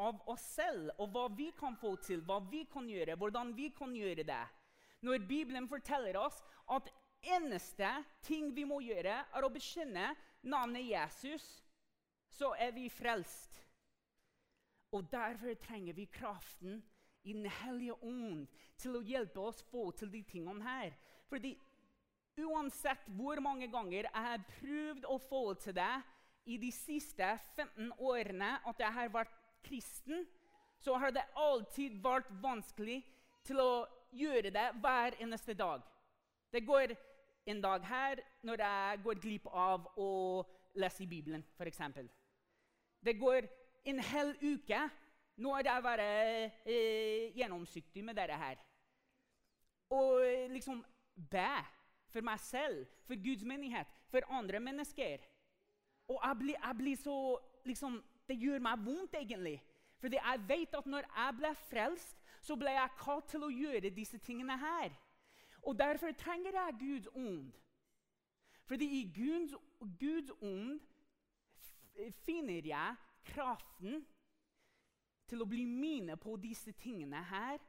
av 0.00 0.22
oss 0.32 0.44
selv 0.56 0.88
og 0.96 1.12
hva 1.12 1.26
vi 1.36 1.50
kan 1.58 1.76
få 1.76 1.96
til, 2.00 2.24
hva 2.24 2.38
vi 2.48 2.64
kan 2.72 2.88
gjøre, 2.88 3.18
hvordan 3.20 3.52
vi 3.56 3.68
kan 3.76 3.92
gjøre 3.96 4.24
det. 4.24 4.44
Når 5.02 5.26
Bibelen 5.28 5.68
forteller 5.68 6.16
oss 6.16 6.40
at 6.70 6.88
eneste 7.22 7.88
ting 8.26 8.50
vi 8.54 8.64
må 8.68 8.80
gjøre, 8.82 9.14
er 9.32 9.44
å 9.44 9.50
bekjenne 9.52 10.12
navnet 10.42 10.86
Jesus, 10.88 11.44
så 12.32 12.52
er 12.58 12.72
vi 12.74 12.88
frelst. 12.90 13.60
Og 14.92 15.06
derfor 15.12 15.54
trenger 15.62 15.96
vi 15.96 16.08
kraften 16.12 16.82
i 17.22 17.32
Den 17.32 17.46
hellige 17.46 17.94
ånd 18.02 18.48
til 18.76 18.96
å 18.98 19.04
hjelpe 19.06 19.40
oss 19.40 19.62
få 19.70 19.90
til 19.94 20.10
de 20.10 20.24
tingene 20.26 20.64
her. 20.66 20.96
Fordi 21.30 21.54
uansett 22.42 23.04
hvor 23.16 23.38
mange 23.44 23.68
ganger 23.70 24.08
jeg 24.08 24.24
har 24.26 24.42
prøvd 24.58 25.06
å 25.06 25.18
få 25.22 25.42
til 25.62 25.76
det 25.76 25.94
i 26.50 26.58
de 26.58 26.72
siste 26.74 27.28
15 27.54 27.92
årene 28.02 28.56
at 28.66 28.82
jeg 28.82 28.96
har 28.96 29.12
vært 29.14 29.36
kristen, 29.62 30.26
så 30.82 30.96
har 30.98 31.14
det 31.14 31.22
alltid 31.38 32.00
vært 32.02 32.30
vanskelig 32.42 32.98
til 33.46 33.62
å 33.62 33.72
gjøre 34.10 34.50
det 34.50 34.66
hver 34.82 35.14
eneste 35.22 35.54
dag. 35.54 35.84
Det 36.52 36.64
går 36.66 36.96
en 37.46 37.62
dag 37.62 37.84
her 37.84 38.22
når 38.46 38.62
jeg 38.64 39.02
går 39.04 39.20
glipp 39.22 39.46
av 39.50 39.86
å 39.98 40.10
lese 40.78 41.04
i 41.04 41.10
Bibelen, 41.10 41.44
f.eks. 41.58 41.80
Det 43.02 43.16
går 43.18 43.48
en 43.90 44.02
hel 44.12 44.34
uke 44.42 44.80
når 45.42 45.66
jeg 45.66 45.84
vært 45.84 46.04
eh, 46.68 47.32
gjennomsiktig 47.36 48.04
med 48.04 48.16
dette 48.16 48.38
her. 48.38 48.60
Og 49.92 50.22
liksom 50.52 50.82
be 51.16 51.50
for 52.12 52.24
meg 52.24 52.40
selv, 52.44 52.86
for 53.08 53.18
Guds 53.20 53.44
menighet, 53.44 53.88
for 54.12 54.24
andre 54.30 54.60
mennesker. 54.60 55.24
Og 56.08 56.18
jeg 56.20 56.38
blir, 56.38 56.56
jeg 56.56 56.78
blir 56.78 56.96
så 57.00 57.16
liksom, 57.68 57.98
det 58.28 58.38
gjør 58.40 58.62
meg 58.64 58.84
vondt, 58.84 59.16
egentlig. 59.18 59.58
Fordi 60.00 60.18
jeg 60.18 60.44
vet 60.48 60.74
at 60.74 60.86
når 60.86 61.08
jeg 61.08 61.38
ble 61.38 61.54
frelst, 61.68 62.18
så 62.42 62.56
ble 62.58 62.74
jeg 62.74 62.98
kalt 62.98 63.28
til 63.30 63.46
å 63.46 63.52
gjøre 63.52 63.92
disse 63.94 64.18
tingene 64.18 64.56
her. 64.58 64.94
Og 65.62 65.78
derfor 65.78 66.12
trenger 66.12 66.50
jeg 66.52 66.76
Guds 66.80 67.08
ånd. 67.14 67.52
Fordi 68.64 68.84
i 69.00 69.12
Guds, 69.14 69.54
Guds 70.00 70.30
ånd 70.42 70.80
finner 72.10 72.66
jeg 72.66 72.96
kraften 73.24 74.06
til 75.28 75.42
å 75.42 75.48
bli 75.48 75.64
mine 75.64 76.16
på 76.16 76.36
disse 76.36 76.72
tingene 76.72 77.22
her. 77.30 77.60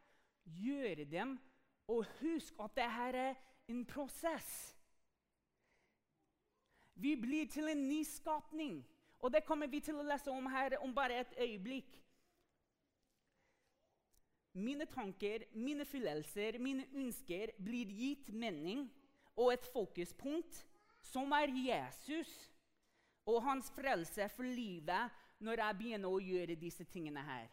Gjøre 0.44 1.06
dem. 1.06 1.38
Og 1.88 2.06
husk 2.22 2.60
at 2.64 2.76
dette 2.76 3.10
er 3.10 3.36
en 3.68 3.86
prosess. 3.86 4.78
Vi 6.96 7.16
blir 7.16 7.48
til 7.48 7.68
en 7.68 7.88
ny 7.88 8.04
skapning, 8.04 8.86
Og 9.24 9.32
det 9.34 9.46
kommer 9.46 9.68
vi 9.68 9.80
til 9.80 9.96
å 9.96 10.04
lese 10.04 10.32
om 10.32 10.50
her 10.52 10.74
om 10.84 10.92
bare 10.96 11.22
et 11.22 11.36
øyeblikk. 11.40 12.03
Mine 14.54 14.86
tanker, 14.86 15.40
mine 15.54 15.86
følelser, 15.86 16.60
mine 16.60 16.86
ønsker 16.94 17.56
blir 17.58 17.90
gitt 17.90 18.30
mening 18.30 18.86
og 19.36 19.54
et 19.54 19.66
fokuspunkt, 19.74 20.60
som 21.02 21.32
er 21.34 21.50
Jesus 21.50 22.30
og 23.26 23.42
hans 23.44 23.72
frelse 23.74 24.28
for 24.30 24.46
livet 24.46 25.10
når 25.44 25.64
jeg 25.64 25.78
begynner 25.80 26.14
å 26.14 26.22
gjøre 26.22 26.60
disse 26.60 26.86
tingene 26.86 27.24
her. 27.26 27.50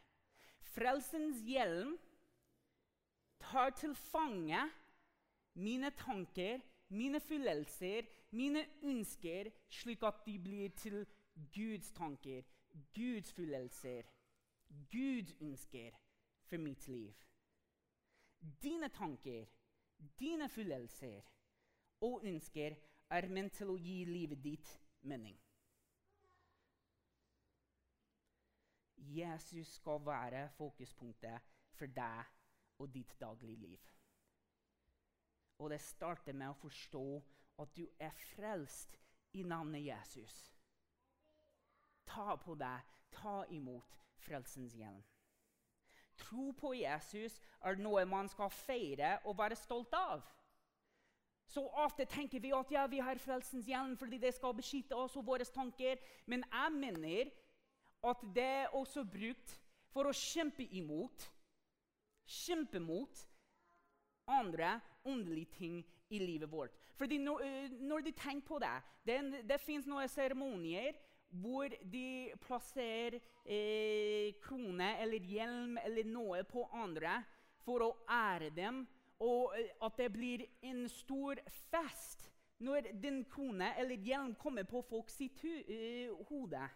Frelsens 0.74 1.40
hjelm 1.48 1.96
tar 3.40 3.72
til 3.80 3.96
fange 3.96 4.60
mine 5.54 5.90
tanker, 5.96 6.60
mine 6.92 7.20
følelser, 7.20 8.04
mine 8.30 8.66
ønsker, 8.82 9.48
slik 9.72 10.04
at 10.04 10.20
de 10.26 10.36
blir 10.38 10.76
til 10.76 11.00
Guds 11.54 11.90
tanker, 11.96 12.44
Guds 12.94 13.32
følelser, 13.32 14.04
Guds 14.92 15.34
ønsker 15.40 15.96
for 16.50 16.58
mitt 16.58 16.88
liv. 16.88 17.14
Dine 18.62 18.88
tanker, 18.88 19.46
dine 20.18 20.48
følelser 20.48 21.20
og 22.00 22.24
ønsker 22.24 22.76
er 23.10 23.28
ment 23.28 23.54
til 23.58 23.72
å 23.72 23.78
gi 23.78 24.02
livet 24.08 24.42
ditt 24.44 24.72
mening. 25.02 25.38
Jesus 29.10 29.74
skal 29.78 30.02
være 30.04 30.44
fokuspunktet 30.58 31.50
for 31.78 31.90
deg 31.96 32.36
og 32.80 32.92
ditt 32.94 33.16
dagligliv. 33.20 33.80
Og 35.60 35.70
det 35.70 35.80
starter 35.84 36.36
med 36.36 36.52
å 36.52 36.60
forstå 36.60 37.04
at 37.60 37.76
du 37.76 37.84
er 38.00 38.16
frelst 38.30 38.96
i 39.36 39.42
navnet 39.44 39.84
Jesus 39.84 40.40
ta 42.10 42.36
på 42.36 42.56
deg, 42.58 42.86
ta 43.14 43.40
imot 43.54 43.96
frelsens 44.24 44.74
hjelm. 44.78 45.02
Tro 46.20 46.50
på 46.56 46.74
Jesus 46.78 47.38
er 47.64 47.80
noe 47.80 48.04
man 48.08 48.28
skal 48.30 48.52
feire 48.52 49.16
og 49.24 49.38
være 49.38 49.58
stolt 49.58 49.94
av. 49.96 50.22
Så 51.50 51.64
ofte 51.82 52.06
tenker 52.06 52.42
vi 52.42 52.52
at 52.54 52.70
ja, 52.70 52.84
vi 52.86 53.00
har 53.02 53.18
frelsens 53.18 53.66
hjelm 53.66 53.96
fordi 53.98 54.20
det 54.22 54.34
skal 54.36 54.54
beskytte 54.54 54.94
oss 54.94 55.16
og 55.18 55.26
våre 55.26 55.46
tanker. 55.50 55.98
Men 56.30 56.44
jeg 56.46 56.76
mener 56.76 57.32
at 58.06 58.22
det 58.34 58.46
er 58.62 58.76
også 58.76 59.02
brukt 59.04 59.56
for 59.90 60.06
å 60.06 60.16
kjempe 60.16 60.66
imot 60.78 61.28
Kjempe 62.30 62.78
mot 62.78 63.22
andre 64.30 64.76
åndelige 65.02 65.56
ting 65.56 65.78
i 66.14 66.18
livet 66.22 66.46
vårt. 66.52 66.76
Fordi 66.94 67.16
når, 67.18 67.40
eh, 67.42 67.70
når 67.70 68.04
du 68.06 68.10
tenker 68.10 68.46
på 68.46 68.58
det 68.62 68.76
Det, 69.06 69.42
det 69.48 69.60
fins 69.60 69.86
noen 69.86 70.08
seremonier 70.08 70.94
hvor 71.30 71.68
de 71.92 72.32
plasserer 72.42 73.20
eh, 73.44 74.34
krone 74.42 74.96
eller 75.02 75.20
hjelm 75.30 75.78
eller 75.84 76.08
noe 76.10 76.42
på 76.44 76.64
andre 76.74 77.20
for 77.64 77.84
å 77.86 77.92
ære 78.10 78.50
dem. 78.56 78.82
Og 79.20 79.54
eh, 79.58 79.70
at 79.84 79.96
det 80.00 80.10
blir 80.12 80.44
en 80.66 80.88
stor 80.90 81.40
fest 81.70 82.30
når 82.60 82.90
din 83.02 83.22
krone 83.24 83.72
eller 83.80 83.96
hjelm 83.96 84.34
kommer 84.34 84.66
på 84.68 84.82
folks 84.82 85.20
uh, 85.20 86.26
hode. 86.28 86.68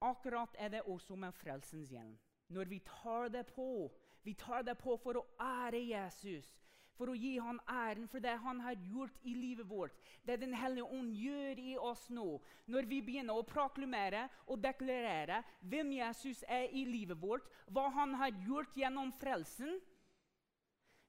Akkurat 0.00 0.56
er 0.58 0.68
det 0.68 0.82
også 0.82 1.16
med 1.16 1.32
frelsens 1.34 1.90
hjelm. 1.90 2.18
Når 2.48 2.64
vi 2.64 2.78
tar 2.78 3.28
det 3.28 3.46
på, 3.46 3.92
vi 4.22 4.34
tar 4.34 4.62
det 4.62 4.78
på 4.78 4.96
for 4.96 5.18
å 5.18 5.26
ære 5.40 5.80
Jesus, 5.86 6.50
for 6.96 7.12
å 7.12 7.16
gi 7.16 7.36
han 7.38 7.58
æren 7.68 8.08
for 8.08 8.24
det 8.24 8.34
han 8.42 8.60
har 8.64 8.76
gjort 8.90 9.16
i 9.22 9.34
livet 9.36 9.68
vårt. 9.68 9.96
Det 10.26 10.38
Den 10.40 10.54
hellige 10.54 10.84
ånd 10.84 11.14
gjør 11.14 11.58
i 11.60 11.76
oss 11.78 12.08
nå, 12.10 12.40
når 12.66 12.88
vi 12.90 13.02
begynner 13.02 13.36
å 13.36 13.46
proklamere 13.46 14.26
og 14.46 14.62
deklarere 14.62 15.42
hvem 15.60 15.92
Jesus 15.98 16.44
er 16.48 16.68
i 16.72 16.84
livet 16.84 17.20
vårt, 17.20 17.46
hva 17.68 17.88
han 17.94 18.14
har 18.14 18.32
gjort 18.46 18.76
gjennom 18.76 19.12
frelsen. 19.20 19.78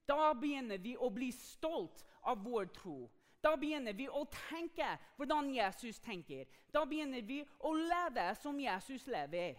Da 0.08 0.34
begynner 0.34 0.78
vi 0.78 0.96
å 0.96 1.10
bli 1.12 1.32
stolt 1.36 2.06
av 2.24 2.44
vår 2.44 2.72
tro. 2.76 3.10
Da 3.44 3.56
begynner 3.56 3.94
vi 3.94 4.08
å 4.10 4.26
tenke 4.50 4.88
hvordan 5.18 5.52
Jesus 5.54 6.00
tenker. 6.04 6.48
Da 6.74 6.86
begynner 6.86 7.22
vi 7.22 7.44
å 7.60 7.74
leve 7.74 8.32
som 8.42 8.60
Jesus 8.60 9.06
lever. 9.08 9.56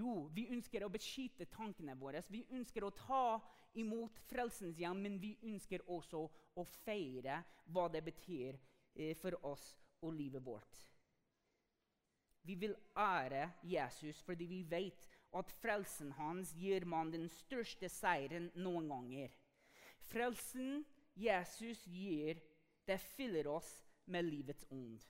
Jo, 0.00 0.30
vi 0.32 0.46
ønsker 0.54 0.84
å 0.84 0.92
beskytte 0.92 1.48
tankene 1.52 1.96
våre. 1.98 2.22
Vi 2.32 2.44
ønsker 2.56 2.86
å 2.86 2.94
ta 2.96 3.40
imot 3.78 4.16
frelsens 4.30 4.78
hjem, 4.80 5.02
men 5.04 5.18
vi 5.20 5.34
ønsker 5.46 5.84
også 5.86 6.22
å 6.56 6.64
feire 6.84 7.42
hva 7.74 7.88
det 7.92 8.02
betyr 8.06 8.56
eh, 8.94 9.12
for 9.18 9.36
oss 9.46 9.74
og 10.00 10.14
livet 10.16 10.44
vårt. 10.44 10.80
Vi 12.42 12.56
vil 12.56 12.74
ære 12.96 13.50
Jesus 13.68 14.22
fordi 14.24 14.46
vi 14.48 14.62
vet 14.64 15.04
at 15.36 15.52
frelsen 15.60 16.14
hans 16.16 16.54
gir 16.56 16.86
man 16.88 17.12
den 17.12 17.28
største 17.30 17.90
seieren 17.92 18.48
noen 18.56 18.88
ganger. 18.90 19.34
Frelsen 20.10 20.80
Jesus 21.14 21.84
gir, 21.86 22.40
det 22.86 22.98
fyller 23.14 23.46
oss 23.46 23.68
med 24.10 24.24
livets 24.26 24.64
ånd. 24.72 25.04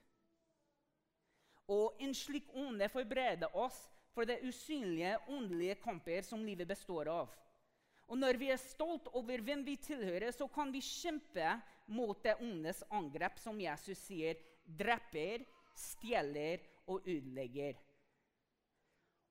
Og 1.70 2.02
en 2.02 2.14
slik 2.14 2.50
ånd 2.58 2.82
forbereder 2.90 3.54
oss 3.56 3.78
for 4.14 4.26
det 4.26 4.40
usynlige, 4.42 5.18
åndelige 5.28 5.78
kamper 5.82 6.24
som 6.26 6.42
livet 6.44 6.68
består 6.68 7.10
av. 7.12 7.30
Og 8.10 8.18
når 8.18 8.40
vi 8.40 8.48
er 8.50 8.58
stolt 8.58 9.06
over 9.14 9.42
hvem 9.46 9.62
vi 9.66 9.76
tilhører, 9.78 10.32
så 10.34 10.48
kan 10.50 10.72
vi 10.74 10.82
kjempe 10.82 11.54
mot 11.90 12.18
det 12.24 12.34
ondes 12.42 12.82
angrep, 12.90 13.38
som 13.38 13.60
Jesus 13.62 14.02
sier 14.02 14.40
dreper, 14.66 15.44
stjeler 15.78 16.64
og 16.90 17.06
ødelegger. 17.06 17.78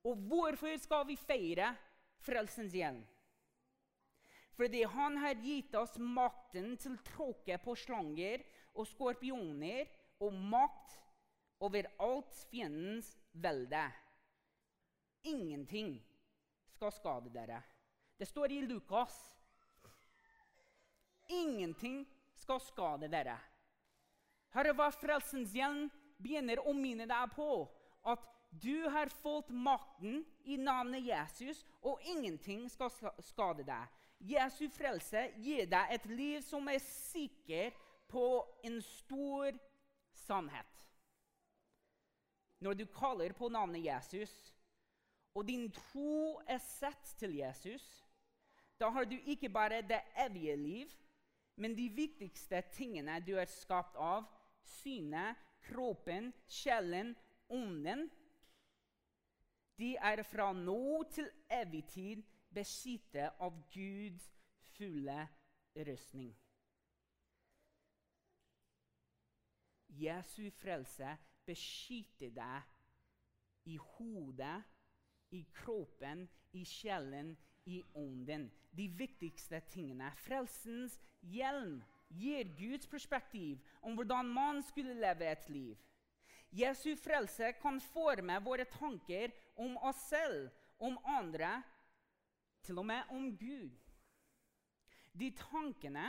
Og 0.08 0.16
hvorfor 0.30 0.78
skal 0.80 1.04
vi 1.10 1.20
feire 1.20 1.74
frelsens 2.24 2.76
hjelm? 2.76 3.04
Fordi 4.60 4.84
han 4.92 5.18
har 5.24 5.40
gitt 5.44 5.76
oss 5.80 5.96
makten 6.00 6.74
til 6.80 6.98
tråkke 7.14 7.60
på 7.64 7.76
slanger 7.80 8.44
og 8.76 8.88
skorpioner 8.88 9.88
og 10.24 10.36
makt 10.36 10.98
over 11.64 11.88
alt 12.04 12.36
fiendens 12.50 13.14
velde. 13.32 13.86
Ingenting 15.22 15.98
skal 16.76 16.92
skade 16.92 17.30
dere. 17.34 17.62
Det 18.18 18.26
står 18.26 18.52
i 18.52 18.62
Lukas. 18.62 19.32
Ingenting 21.28 22.06
skal 22.36 22.60
skade 22.64 23.08
dere. 23.12 23.38
Hør, 24.56 24.72
hva 24.74 24.90
frelsens 24.96 25.54
hjelm 25.54 25.90
begynner 26.18 26.62
å 26.66 26.74
minne 26.74 27.06
deg 27.10 27.36
på 27.36 27.50
at 28.10 28.24
du 28.50 28.90
har 28.90 29.12
fått 29.22 29.52
makten 29.54 30.24
i 30.50 30.58
navnet 30.58 31.06
Jesus, 31.06 31.62
og 31.86 32.02
ingenting 32.02 32.66
skal 32.72 32.90
skade 33.22 33.66
deg. 33.68 34.00
Jesu 34.20 34.66
frelse 34.74 35.30
gir 35.40 35.70
deg 35.70 35.94
et 35.96 36.08
liv 36.10 36.42
som 36.44 36.66
er 36.68 36.82
sikker 36.82 37.76
på 38.10 38.26
en 38.66 38.80
stor 38.84 39.54
sannhet. 40.26 40.66
Når 42.60 42.76
du 42.76 42.86
kaller 42.92 43.32
på 43.38 43.48
navnet 43.54 43.86
Jesus, 43.86 44.34
og 45.40 45.48
din 45.48 45.70
tro 45.72 46.42
er 46.48 46.60
sett 46.60 47.14
til 47.20 47.38
Jesus, 47.40 47.84
da 48.80 48.90
har 48.92 49.06
du 49.08 49.16
ikke 49.24 49.50
bare 49.50 49.82
det 49.88 50.02
evige 50.26 50.56
liv, 50.60 50.90
men 51.56 51.78
de 51.78 51.88
viktigste 51.96 52.60
tingene 52.76 53.22
du 53.24 53.38
er 53.40 53.48
skapt 53.48 53.96
av, 53.96 54.26
synet, 54.80 55.40
kroppen, 55.70 56.34
sjelen, 56.48 57.14
ånden, 57.50 58.10
de 59.80 59.94
er 59.96 60.24
fra 60.28 60.50
nå 60.52 61.06
til 61.16 61.30
evig 61.56 61.86
tid 61.88 62.24
beskyttet 62.52 63.40
av 63.40 63.56
Guds 63.72 64.26
fulle 64.74 65.22
rustning. 65.88 66.34
Jesu 70.04 70.50
frelse 70.60 71.16
beskytter 71.48 72.36
deg 72.36 73.72
i 73.72 73.78
hodet 73.96 74.58
i 75.30 75.44
kroppen, 75.54 76.28
i 76.52 76.66
sjelen, 76.66 77.38
i 77.66 77.84
ånden. 77.94 78.50
De 78.72 78.88
viktigste 78.88 79.60
tingene. 79.70 80.12
Frelsens 80.24 81.00
hjelm 81.22 81.82
gir 82.10 82.50
Guds 82.58 82.88
perspektiv 82.90 83.62
om 83.82 83.98
hvordan 83.98 84.30
man 84.34 84.64
skulle 84.66 84.98
leve 84.98 85.28
et 85.30 85.50
liv. 85.50 85.78
Jesu 86.50 86.96
frelse 86.98 87.52
kan 87.62 87.78
forme 87.92 88.40
våre 88.42 88.66
tanker 88.66 89.34
om 89.56 89.78
oss 89.86 90.02
selv, 90.10 90.50
om 90.80 90.98
andre, 91.06 91.60
til 92.66 92.80
og 92.82 92.88
med 92.90 93.12
om 93.14 93.30
Gud. 93.38 93.76
De 95.14 95.30
tankene 95.38 96.08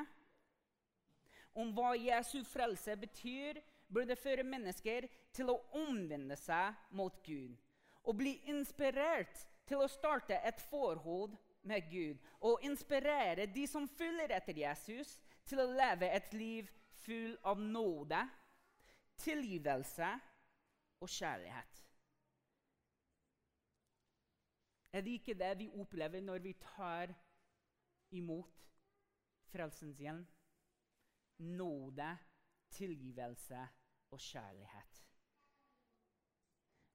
om 1.59 1.72
hva 1.74 1.92
Jesu 1.98 2.40
frelse 2.46 2.96
betyr, 2.96 3.61
burde 3.90 4.16
føre 4.16 4.46
mennesker 4.46 5.09
til 5.35 5.50
å 5.50 5.59
omvende 5.76 6.37
seg 6.38 6.78
mot 6.94 7.16
Gud 7.26 7.59
og 8.05 8.17
bli 8.17 8.37
inspirert 8.51 9.47
til 9.69 9.83
å 9.83 9.89
starte 9.91 10.39
et 10.47 10.61
forhold 10.71 11.37
med 11.63 11.91
Gud. 11.91 12.19
Og 12.41 12.65
inspirere 12.65 13.47
de 13.47 13.67
som 13.69 13.89
følger 13.89 14.33
etter 14.37 14.63
Jesus, 14.63 15.19
til 15.45 15.63
å 15.63 15.71
leve 15.73 16.09
et 16.15 16.33
liv 16.35 16.69
full 17.03 17.37
av 17.49 17.61
nåde, 17.61 18.21
tilgivelse 19.21 20.11
og 21.01 21.09
kjærlighet. 21.11 21.81
Er 24.93 25.05
det 25.07 25.19
ikke 25.21 25.39
det 25.39 25.53
vi 25.59 25.69
opplever 25.79 26.23
når 26.23 26.43
vi 26.43 26.53
tar 26.59 27.13
imot 28.11 28.65
frelsens 29.53 30.01
hjelm? 30.03 30.25
Nåde, 31.39 32.11
tilgivelse 32.75 33.61
og 34.11 34.21
kjærlighet. 34.21 35.10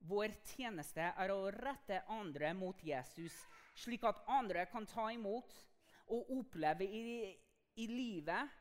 Vår 0.06 0.34
tjeneste 0.52 1.02
er 1.18 1.32
å 1.34 1.50
rette 1.54 2.04
andre 2.14 2.52
mot 2.54 2.82
Jesus, 2.86 3.34
slik 3.74 4.04
at 4.06 4.22
andre 4.30 4.68
kan 4.70 4.86
ta 4.86 5.08
imot 5.14 5.54
og 6.14 6.30
oppleve 6.36 6.86
i, 6.86 7.32
i 7.82 7.88
livet 7.90 8.52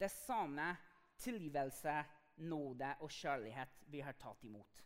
det 0.00 0.10
samme 0.12 0.72
tilgivelse, 1.22 2.02
nåde 2.42 2.88
og 3.04 3.12
kjærlighet 3.12 3.82
vi 3.92 4.00
har 4.02 4.16
tatt 4.18 4.44
imot. 4.44 4.80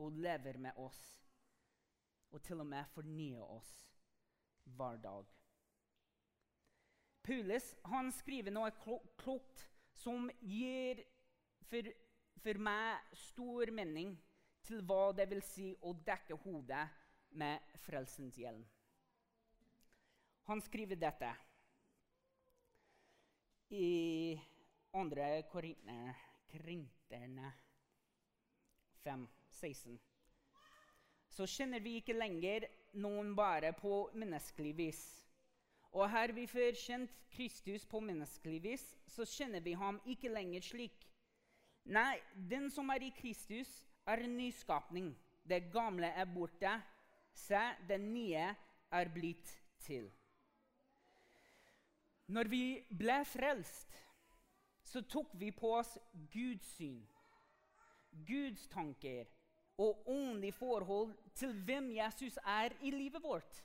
Og 0.00 0.16
lever 0.20 0.56
med 0.58 0.76
oss, 0.80 1.00
og 2.32 2.42
til 2.42 2.62
og 2.62 2.68
med 2.68 2.88
fornyer 2.94 3.44
oss 3.44 3.74
hver 4.64 4.96
dag. 5.02 5.28
Paulus 7.22 7.74
han 7.92 8.08
skriver 8.16 8.52
noe 8.52 8.72
klokt 9.20 9.66
som 10.00 10.30
gir 10.40 11.02
for, 11.68 11.88
for 12.40 12.60
meg 12.64 13.14
stor 13.28 13.72
mening 13.76 14.16
til 14.66 14.82
hva 14.86 15.12
det 15.16 15.28
vil 15.30 15.42
si 15.44 15.70
å 15.82 15.92
dekke 16.06 16.36
hodet 16.44 16.86
med 17.40 17.58
frelsens 17.86 18.36
hjelm. 18.38 18.64
Han 20.50 20.60
skriver 20.64 20.98
dette 20.98 21.30
i 23.70 24.40
2. 24.92 25.42
Korinterne 26.50 27.52
5, 29.04 29.28
16. 29.50 30.00
Så 31.30 31.46
kjenner 31.46 31.80
vi 31.80 31.96
ikke 32.00 32.16
lenger 32.18 32.66
noen 32.98 33.36
bare 33.38 33.72
på 33.78 34.10
menneskelig 34.18 34.72
vis. 34.76 35.02
Og 35.94 36.10
her 36.10 36.32
vi 36.34 36.46
før 36.50 36.74
kjent 36.78 37.14
Kristus 37.30 37.86
på 37.86 38.00
menneskelig 38.02 38.62
vis, 38.62 38.82
så 39.06 39.24
kjenner 39.26 39.62
vi 39.62 39.72
ham 39.78 40.00
ikke 40.06 40.30
lenger 40.30 40.66
slik. 40.66 41.06
Nei, 41.90 42.18
den 42.34 42.70
som 42.70 42.90
er 42.90 43.02
i 43.06 43.14
Kristus, 43.14 43.70
er 44.10 44.24
en 44.24 44.36
nyskapning. 44.36 45.10
Det 45.42 45.70
gamle 45.72 46.06
er 46.06 46.28
borte. 46.34 46.72
Se, 47.32 47.62
det 47.88 48.00
nye 48.00 48.48
er 48.90 49.12
blitt 49.14 49.52
til. 49.80 50.10
Når 52.30 52.48
vi 52.50 52.64
ble 52.98 53.24
frelst, 53.26 53.96
så 54.86 55.02
tok 55.02 55.32
vi 55.38 55.50
på 55.54 55.72
oss 55.78 55.96
Guds 56.32 56.66
syn, 56.76 57.00
Guds 58.26 58.66
tanker 58.70 59.26
og 59.78 60.08
åndelig 60.10 60.54
forhold 60.54 61.14
til 61.34 61.54
hvem 61.64 61.90
Jesus 61.96 62.38
er 62.44 62.74
i 62.82 62.90
livet 62.90 63.22
vårt. 63.22 63.64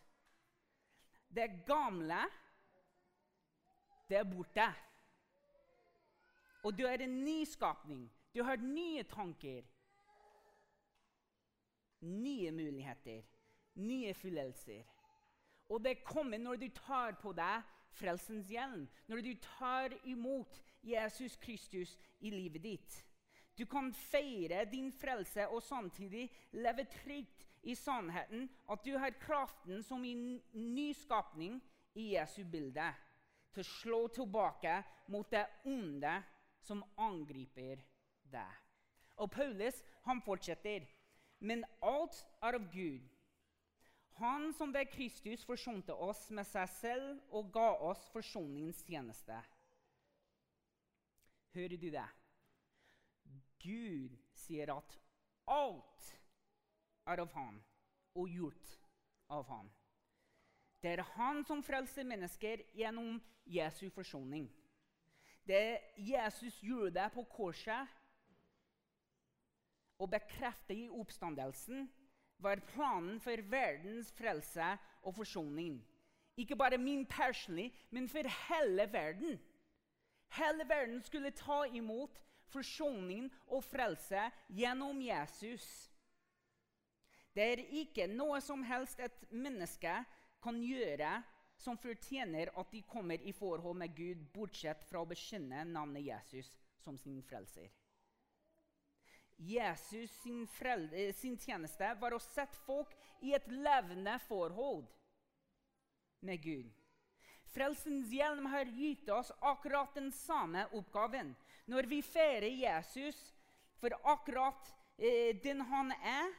Det 1.36 1.50
gamle, 1.68 2.22
det 4.10 4.18
er 4.18 4.24
borte. 4.24 4.68
Og 6.64 6.78
du 6.78 6.86
er 6.86 7.02
en 7.04 7.24
nyskapning. 7.26 8.12
Du 8.36 8.44
har 8.44 8.56
nye 8.56 9.04
tanker. 9.04 9.62
Nye 12.02 12.52
muligheter. 12.52 13.24
Nye 13.76 14.14
fyllelser. 14.14 14.84
Og 15.70 15.84
det 15.84 16.04
kommer 16.04 16.38
når 16.38 16.62
du 16.62 16.68
tar 16.76 17.18
på 17.22 17.34
deg 17.34 17.64
frelsens 17.96 18.50
hjelm. 18.52 18.86
Når 19.08 19.22
du 19.26 19.34
tar 19.42 19.96
imot 20.06 20.62
Jesus 20.86 21.36
Kristus 21.42 21.98
i 22.20 22.30
livet 22.30 22.64
ditt. 22.64 23.02
Du 23.58 23.66
kan 23.66 23.94
feire 23.94 24.66
din 24.66 24.92
frelse 24.92 25.48
og 25.48 25.64
samtidig 25.64 26.28
leve 26.52 26.84
trygt 26.92 27.46
i 27.64 27.76
sannheten 27.76 28.50
at 28.70 28.84
du 28.86 28.98
har 29.00 29.16
kraften 29.20 29.84
som 29.84 30.04
i 30.06 30.14
nyskapning 30.54 31.62
i 31.96 32.12
Jesu 32.14 32.44
bilde 32.44 32.90
til 33.56 33.64
å 33.64 33.70
slå 33.70 34.02
tilbake 34.12 34.76
mot 35.08 35.32
det 35.32 35.46
onde 35.72 36.18
som 36.66 36.84
angriper 37.00 37.80
deg. 38.32 38.62
Og 39.24 39.32
Paulus 39.32 39.80
han 40.04 40.22
fortsetter. 40.22 40.84
Men 41.46 41.66
alt 41.86 42.18
er 42.42 42.58
av 42.58 42.66
Gud. 42.74 43.04
Han 44.18 44.54
som 44.56 44.72
ved 44.74 44.90
Kristus 44.94 45.44
forsonte 45.46 45.94
oss 45.94 46.30
med 46.32 46.48
seg 46.48 46.70
selv 46.80 47.36
og 47.36 47.52
ga 47.54 47.68
oss 47.90 48.06
forsoningens 48.14 48.80
tjeneste. 48.88 49.38
Hører 51.56 51.78
du 51.80 51.90
det? 51.92 52.08
Gud 53.62 54.16
sier 54.40 54.72
at 54.74 54.98
alt 55.52 56.10
er 57.06 57.22
av 57.22 57.34
ham 57.36 57.60
og 58.16 58.32
gjort 58.32 58.76
av 59.36 59.46
ham. 59.52 59.70
Det 60.82 60.94
er 60.96 61.08
han 61.16 61.44
som 61.48 61.64
frelser 61.66 62.08
mennesker 62.08 62.64
gjennom 62.78 63.20
Jesu 63.46 63.90
forsoning. 63.94 64.48
Det 65.46 65.82
Jesus 65.98 66.58
gjorde 66.64 67.10
på 67.14 67.24
korset 67.30 67.95
og 70.00 70.12
bekreftet 70.12 70.76
i 70.78 70.90
oppstandelsen, 70.90 71.88
var 72.38 72.60
planen 72.74 73.20
for 73.24 73.42
verdens 73.50 74.12
frelse 74.16 74.76
og 75.04 75.16
forsoning. 75.16 75.80
Ikke 76.38 76.56
bare 76.56 76.78
min 76.78 77.06
personlig, 77.06 77.72
men 77.90 78.10
for 78.10 78.28
hele 78.48 78.90
verden. 78.94 79.40
Hele 80.36 80.68
verden 80.70 81.04
skulle 81.04 81.32
ta 81.32 81.64
imot 81.72 82.20
forsoning 82.52 83.30
og 83.48 83.64
frelse 83.64 84.30
gjennom 84.52 85.00
Jesus. 85.02 85.92
Det 87.36 87.44
er 87.44 87.64
ikke 87.82 88.08
noe 88.08 88.42
som 88.44 88.64
helst 88.64 89.00
et 89.00 89.26
menneske 89.32 89.96
kan 90.44 90.60
gjøre 90.64 91.18
som 91.60 91.80
fortjener 91.80 92.52
at 92.60 92.72
de 92.72 92.84
kommer 92.88 93.22
i 93.24 93.32
forhold 93.32 93.78
med 93.80 93.96
Gud, 93.96 94.28
bortsett 94.34 94.84
fra 94.88 95.02
å 95.02 95.10
bekjenne 95.10 95.64
navnet 95.68 96.04
Jesus 96.04 96.52
som 96.84 96.98
sin 97.00 97.22
frelser. 97.24 97.72
Jesus 99.38 100.12
sin, 100.22 100.48
sin 101.14 101.38
tjeneste 101.38 101.94
var 102.00 102.16
å 102.16 102.22
sette 102.24 102.58
folk 102.66 102.94
i 103.26 103.34
et 103.36 103.48
levende 103.52 104.16
forhold 104.28 104.88
med 106.26 106.42
Gud. 106.44 106.72
Frelsens 107.56 108.12
hjelm 108.12 108.48
har 108.52 108.66
gitt 108.66 109.10
oss 109.10 109.32
akkurat 109.40 109.94
den 109.96 110.12
samme 110.12 110.66
oppgaven. 110.76 111.36
Når 111.66 111.88
vi 111.92 112.02
feirer 112.04 112.52
Jesus 112.52 113.20
for 113.80 113.96
akkurat 114.04 114.74
eh, 114.98 115.36
den 115.44 115.62
han 115.62 115.92
er, 115.92 116.34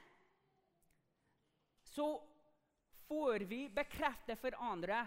så 1.81 2.21
får 3.09 3.47
vi 3.49 3.69
bekrefte 3.73 4.37
for 4.37 4.57
andre 4.61 5.07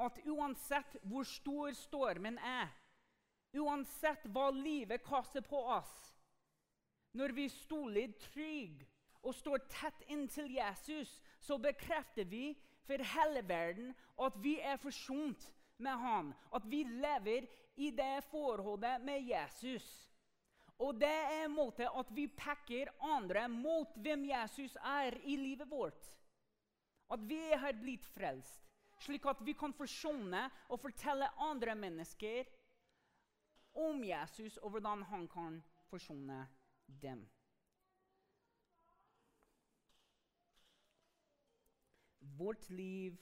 at 0.00 0.22
uansett 0.24 0.96
hvor 1.02 1.28
stor 1.28 1.74
stormen 1.76 2.38
er, 2.38 2.70
uansett 3.52 4.24
hva 4.32 4.48
livet 4.56 5.04
kaster 5.04 5.44
på 5.44 5.60
oss 5.76 6.11
Når 7.12 7.34
vi 7.36 7.48
stoler 7.52 8.12
trygg 8.32 8.84
og 9.22 9.34
står 9.36 9.64
tett 9.70 10.06
inntil 10.10 10.48
Jesus, 10.54 11.20
så 11.40 11.58
bekrefter 11.60 12.24
vi 12.24 12.52
for 12.86 13.02
hele 13.14 13.42
verden 13.48 13.92
at 14.20 14.38
vi 14.42 14.56
er 14.60 14.80
forsont 14.80 15.50
med 15.82 15.98
ham. 15.98 16.32
At 16.54 16.64
vi 16.70 16.82
lever 16.84 17.46
i 17.76 17.90
det 17.90 18.24
forholdet 18.30 19.04
med 19.04 19.28
Jesus. 19.28 19.86
Og 20.78 20.96
det 20.98 21.10
er 21.10 21.44
en 21.44 21.54
måte 21.54 21.86
at 21.86 22.08
vi 22.16 22.26
peker 22.26 22.90
andre 23.04 23.44
mot 23.48 23.92
hvem 24.02 24.24
Jesus 24.30 24.74
er 24.76 25.14
i 25.22 25.36
livet 25.36 25.68
vårt. 25.70 26.08
At 27.12 27.22
vi 27.28 27.38
har 27.52 27.76
blitt 27.76 28.06
frelst, 28.08 28.64
slik 29.04 29.26
at 29.28 29.42
vi 29.44 29.52
kan 29.58 29.74
forsone 29.76 30.46
og 30.68 30.80
fortelle 30.80 31.28
andre 31.44 31.76
mennesker 31.76 32.48
om 33.78 34.02
Jesus 34.04 34.56
og 34.56 34.74
hvordan 34.74 35.04
han 35.12 35.28
kan 35.28 35.60
forsone 35.90 36.40
dem. 36.86 37.26
Vårt 42.20 42.70
liv 42.70 43.18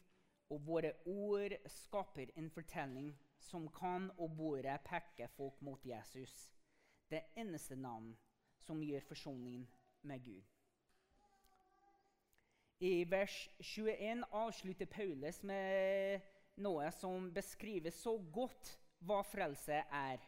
og 0.50 0.66
våre 0.66 0.92
ord 1.06 1.56
skaper 1.66 2.32
en 2.36 2.50
fortelling 2.50 3.12
som 3.38 3.68
kan 3.72 4.10
og 4.18 4.36
burde 4.36 4.78
peke 4.84 5.28
folk 5.36 5.60
mot 5.62 5.86
Jesus 5.86 6.50
det 7.10 7.22
eneste 7.36 7.76
navn 7.76 8.12
som 8.62 8.82
gjør 8.82 9.02
forsoningen 9.08 9.66
med 10.02 10.24
Gud. 10.24 10.42
I 12.80 13.04
vers 13.10 13.48
21 13.60 14.24
avslutter 14.32 14.86
Paulus 14.86 15.42
med 15.42 16.20
noe 16.64 16.86
som 16.96 17.28
beskriver 17.34 17.92
så 17.92 18.14
godt 18.32 18.70
hva 19.04 19.20
frelse 19.26 19.82
er. 19.84 20.22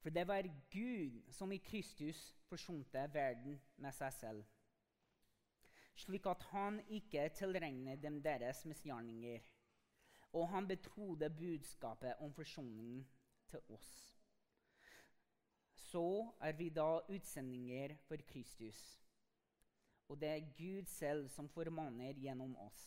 For 0.00 0.10
det 0.10 0.26
var 0.28 0.48
Gud 0.70 1.32
som 1.32 1.52
i 1.52 1.58
Kristus 1.58 2.20
forsonte 2.48 3.02
verden 3.12 3.60
med 3.76 3.92
seg 3.92 4.12
selv, 4.16 4.44
slik 6.00 6.26
at 6.26 6.46
han 6.54 6.80
ikke 6.88 7.26
tilregner 7.36 8.00
dem 8.00 8.22
deres 8.24 8.64
misgjerninger. 8.64 9.42
Og 10.32 10.48
han 10.48 10.68
betrodde 10.68 11.30
budskapet 11.30 12.14
om 12.22 12.32
forsoningen 12.32 13.02
til 13.50 13.60
oss. 13.68 13.90
Så 15.74 16.32
er 16.40 16.52
vi 16.52 16.68
da 16.70 17.00
utsendinger 17.08 17.96
for 18.06 18.16
Kristus. 18.28 18.80
Og 20.08 20.20
det 20.20 20.28
er 20.28 20.52
Gud 20.56 20.86
selv 20.86 21.28
som 21.28 21.48
formaner 21.48 22.12
gjennom 22.12 22.56
oss. 22.56 22.86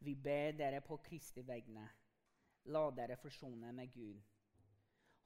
Vi 0.00 0.14
ber 0.14 0.52
dere 0.58 0.80
på 0.80 0.96
Kristi 0.96 1.42
vegne, 1.46 1.86
la 2.64 2.84
dere 2.96 3.16
forsone 3.16 3.72
med 3.72 3.92
Gud. 3.94 4.20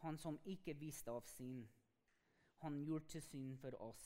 Han 0.03 0.19
som 0.19 0.39
ikke 0.45 0.75
visste 0.75 1.11
av 1.11 1.25
synd, 1.29 1.67
han 2.65 2.83
gjorde 2.85 3.09
til 3.15 3.23
synd 3.23 3.59
for 3.59 3.77
oss, 3.83 4.05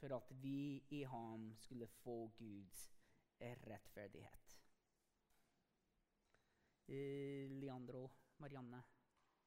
for 0.00 0.16
at 0.16 0.32
vi 0.42 0.82
i 0.90 1.02
ham 1.04 1.50
skulle 1.58 1.86
få 1.86 2.30
Guds 2.38 2.86
rettferdighet. 3.40 4.56
Eh, 6.88 7.50
Leandro, 7.50 8.10
Marianne. 8.38 8.82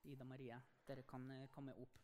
Ida 0.05 0.25
Marie, 0.25 0.61
dere 0.87 1.03
kan 1.03 1.29
eh, 1.31 1.47
komme 1.47 1.73
opp. 1.79 1.99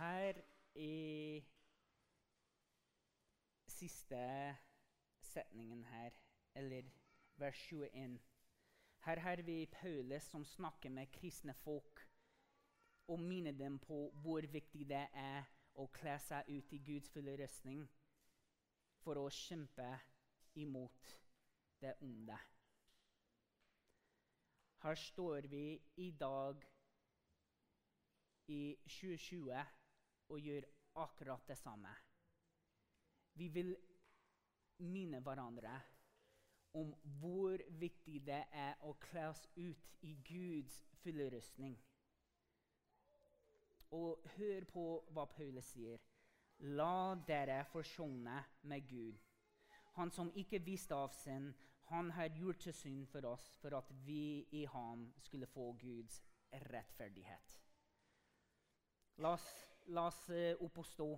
Her 0.00 0.34
i 0.80 1.44
siste 3.68 4.24
setningen 5.20 5.84
her, 5.84 6.16
eller 6.54 6.90
vers 7.36 7.62
21 7.68 8.18
her 9.00 9.20
har 9.20 9.42
vi 9.42 9.66
Paulus 9.66 10.22
som 10.22 10.44
snakker 10.44 10.90
med 10.90 11.06
kristne 11.12 11.54
folk 11.54 12.08
og 13.06 13.20
minner 13.20 13.52
dem 13.52 13.78
på 13.78 14.10
hvor 14.22 14.44
viktig 14.52 14.88
det 14.88 15.06
er 15.16 15.48
å 15.80 15.86
kle 15.94 16.18
seg 16.20 16.50
ut 16.52 16.72
i 16.76 16.80
Guds 16.84 17.08
fulle 17.08 17.36
røstning 17.40 17.86
for 19.00 19.16
å 19.16 19.30
kjempe 19.32 19.88
imot 20.60 21.14
det 21.80 21.94
onde. 22.04 22.36
Her 24.84 25.00
står 25.00 25.48
vi 25.48 25.64
i 25.96 26.10
dag 26.20 26.60
i 28.52 28.76
2020 28.84 29.79
og 30.30 30.40
gjør 30.40 30.66
akkurat 31.02 31.46
det 31.48 31.58
samme. 31.58 31.92
Vi 33.34 33.48
vil 33.48 33.76
minne 34.78 35.20
hverandre 35.20 35.74
om 36.78 36.92
hvor 37.20 37.62
viktig 37.80 38.20
det 38.26 38.42
er 38.52 38.78
å 38.86 38.94
kle 39.02 39.28
oss 39.30 39.42
ut 39.56 40.04
i 40.06 40.14
Guds 40.26 40.76
fulle 41.02 41.26
rustning. 41.34 41.74
Og 43.90 44.22
hør 44.36 44.66
på 44.70 44.84
hva 45.10 45.26
Paulus 45.34 45.72
sier. 45.74 45.98
La 46.78 47.16
dere 47.26 47.64
forsone 47.72 48.36
med 48.68 48.86
Gud. 48.88 49.18
Han 49.96 50.12
som 50.14 50.30
ikke 50.36 50.60
viste 50.62 50.94
av 50.94 51.10
synd, 51.16 51.54
han 51.90 52.12
har 52.14 52.30
gjort 52.36 52.60
til 52.62 52.74
synd 52.76 53.06
for 53.10 53.26
oss, 53.26 53.48
for 53.58 53.74
at 53.74 53.88
vi 54.06 54.46
i 54.54 54.64
ham 54.70 55.08
skulle 55.18 55.48
få 55.50 55.72
Guds 55.80 56.20
rettferdighet. 56.70 57.56
La 59.18 59.34
oss, 59.34 59.48
la 59.86 60.06
oss 60.06 60.28
uh, 60.30 60.54
opp 60.64 60.78
og 60.82 60.86
stå, 60.86 61.10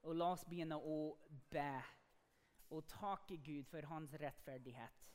og 0.00 0.16
la 0.16 0.30
oss 0.34 0.46
begynne 0.48 0.78
å 0.78 1.00
be 1.50 1.72
og 2.70 2.86
takke 2.86 3.36
Gud 3.42 3.66
for 3.66 3.86
hans 3.90 4.12
rettferdighet. 4.22 5.06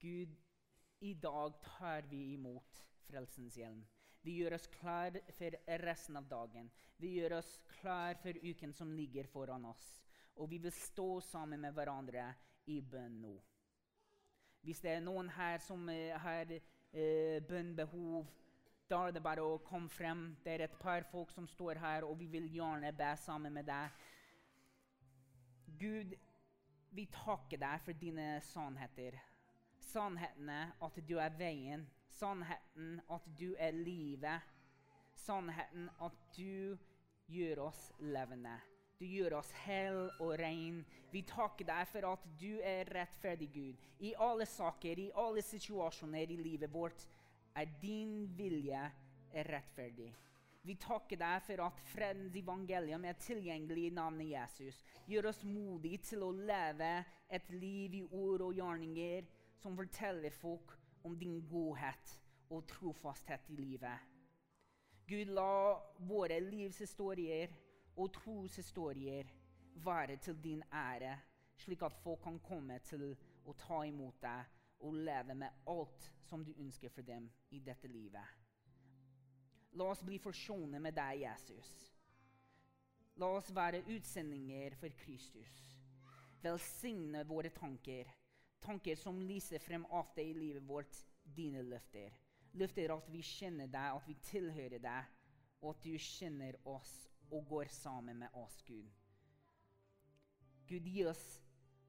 Gud, 0.00 0.36
i 1.00 1.14
dag 1.14 1.56
tar 1.64 2.08
vi 2.08 2.32
imot 2.32 2.80
frelsens 3.04 3.58
hjelm. 3.60 3.82
Vi 4.24 4.38
gjør 4.38 4.56
oss 4.56 4.66
klar 4.72 5.16
for 5.36 5.56
resten 5.80 6.16
av 6.16 6.28
dagen. 6.28 6.70
Vi 6.96 7.14
gjør 7.16 7.38
oss 7.38 7.54
klar 7.80 8.16
for 8.20 8.36
uken 8.40 8.72
som 8.76 8.92
ligger 8.92 9.28
foran 9.28 9.64
oss. 9.68 9.84
Og 10.40 10.50
vi 10.50 10.58
vil 10.60 10.72
stå 10.72 11.20
sammen 11.24 11.60
med 11.60 11.76
hverandre 11.76 12.26
i 12.72 12.80
bønn 12.80 13.20
nå. 13.20 13.34
Hvis 14.64 14.80
det 14.84 14.92
er 14.92 15.04
noen 15.04 15.30
her 15.32 15.60
som 15.64 15.88
uh, 15.88 16.16
har 16.20 16.52
eh, 16.52 17.40
bønnbehov, 17.48 18.28
da 18.90 19.04
er 19.06 19.14
det 19.14 19.22
bare 19.22 19.44
å 19.46 19.60
komme 19.66 19.88
frem. 19.88 20.24
Det 20.44 20.56
er 20.56 20.66
et 20.66 20.78
par 20.80 21.06
folk 21.12 21.30
som 21.30 21.46
står 21.48 21.78
her, 21.78 22.06
og 22.06 22.18
vi 22.18 22.26
vil 22.32 22.48
gjerne 22.50 22.92
be 22.96 23.12
sammen 23.22 23.54
med 23.54 23.68
deg. 23.70 24.02
Gud, 25.80 26.16
vi 26.90 27.06
takker 27.14 27.60
deg 27.62 27.86
for 27.86 27.96
dine 27.96 28.32
sannheter. 28.50 29.16
Sannhetene 29.90 30.60
at 30.82 30.98
du 31.06 31.16
er 31.22 31.32
veien, 31.38 31.86
Sannheten 32.20 32.98
at 33.08 33.28
du 33.38 33.54
er 33.58 33.72
livet. 33.72 34.42
Sannheten 35.14 35.88
at 36.04 36.16
du 36.36 36.76
gjør 37.30 37.62
oss 37.70 37.86
levende. 37.98 38.58
Du 39.00 39.06
gjør 39.06 39.38
oss 39.38 39.50
hell 39.64 40.10
og 40.20 40.34
ren. 40.36 40.82
Vi 41.12 41.22
takker 41.24 41.64
deg 41.64 41.88
for 41.88 42.10
at 42.10 42.26
du 42.40 42.58
er 42.60 42.90
rettferdig 42.92 43.48
Gud. 43.54 43.86
I 44.04 44.12
alle 44.20 44.44
saker, 44.46 45.00
i 45.00 45.12
alle 45.16 45.40
situasjoner 45.46 46.34
i 46.34 46.36
livet 46.42 46.72
vårt 46.74 47.06
er 47.54 47.70
din 47.82 48.24
vilje 48.36 48.82
rettferdig. 49.34 50.10
Vi 50.62 50.76
takker 50.76 51.16
deg 51.16 51.40
for 51.46 51.62
at 51.64 51.80
fredens 51.88 52.36
evangelium 52.36 53.04
er 53.08 53.16
tilgjengelig 53.20 53.86
i 53.88 53.94
navnet 53.96 54.28
Jesus. 54.28 54.82
Gjør 55.08 55.30
oss 55.30 55.40
modige 55.44 56.02
til 56.10 56.26
å 56.26 56.34
leve 56.36 56.90
et 57.32 57.48
liv 57.54 57.96
i 57.96 58.02
ord 58.04 58.44
og 58.44 58.58
gjerninger 58.58 59.28
som 59.62 59.78
forteller 59.78 60.34
folk 60.36 60.76
om 61.08 61.16
din 61.16 61.40
godhet 61.48 62.14
og 62.52 62.66
trofasthet 62.68 63.48
i 63.48 63.56
livet. 63.56 64.06
Gud, 65.08 65.32
la 65.32 65.80
våre 66.06 66.36
livshistorier 66.44 67.56
og 67.96 68.12
troshistorier 68.14 69.32
være 69.80 70.20
til 70.22 70.36
din 70.44 70.62
ære, 70.72 71.16
slik 71.56 71.82
at 71.82 71.96
folk 72.04 72.20
kan 72.22 72.38
komme 72.44 72.78
til 72.84 73.14
å 73.48 73.56
ta 73.58 73.80
imot 73.88 74.20
deg 74.22 74.59
og 74.80 74.94
leve 74.94 75.34
med 75.34 75.66
alt 75.68 76.10
som 76.28 76.44
du 76.44 76.52
ønsker 76.58 76.92
for 76.94 77.06
dem 77.06 77.28
i 77.50 77.60
dette 77.64 77.88
livet. 77.88 78.38
La 79.78 79.90
oss 79.92 80.02
bli 80.02 80.18
forsonet 80.18 80.82
med 80.82 80.96
deg, 80.96 81.22
Jesus. 81.24 81.70
La 83.20 83.28
oss 83.36 83.50
være 83.54 83.84
utsendinger 83.92 84.74
for 84.80 84.94
Kristus. 85.04 85.60
Velsigne 86.42 87.22
våre 87.28 87.52
tanker 87.54 88.08
tanker 88.60 88.96
som 88.96 89.22
lyser 89.22 89.58
frem 89.58 89.84
ofte 89.90 90.22
i 90.22 90.34
livet 90.34 90.62
vårt, 90.68 90.96
dine 91.24 91.62
løfter. 91.62 92.12
Løfter 92.52 92.92
at 92.94 93.08
vi 93.12 93.22
kjenner 93.24 93.70
deg, 93.70 93.96
at 93.96 94.08
vi 94.08 94.16
tilhører 94.26 94.82
deg, 94.82 95.12
og 95.60 95.74
at 95.74 95.84
du 95.84 95.94
kjenner 96.00 96.56
oss 96.68 96.92
og 97.30 97.46
går 97.48 97.70
sammen 97.72 98.18
med 98.24 98.34
oss, 98.34 98.58
Gud. 98.66 98.88
Gud, 100.68 100.86
gi 100.86 101.04
oss 101.06 101.24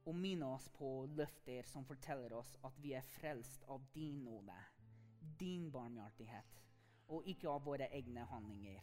og 0.06 0.16
minne 0.16 0.48
oss 0.56 0.68
på 0.74 1.06
løfter 1.18 1.68
som 1.70 1.86
forteller 1.86 2.34
oss 2.34 2.56
at 2.68 2.80
vi 2.82 2.96
er 2.98 3.06
frelst 3.20 3.66
av 3.70 3.84
din 3.94 4.24
nåde, 4.26 4.58
din 5.40 5.70
barmhjertighet, 5.72 6.58
og 7.12 7.28
ikke 7.28 7.50
av 7.50 7.66
våre 7.66 7.92
egne 7.94 8.26
handlinger. 8.32 8.82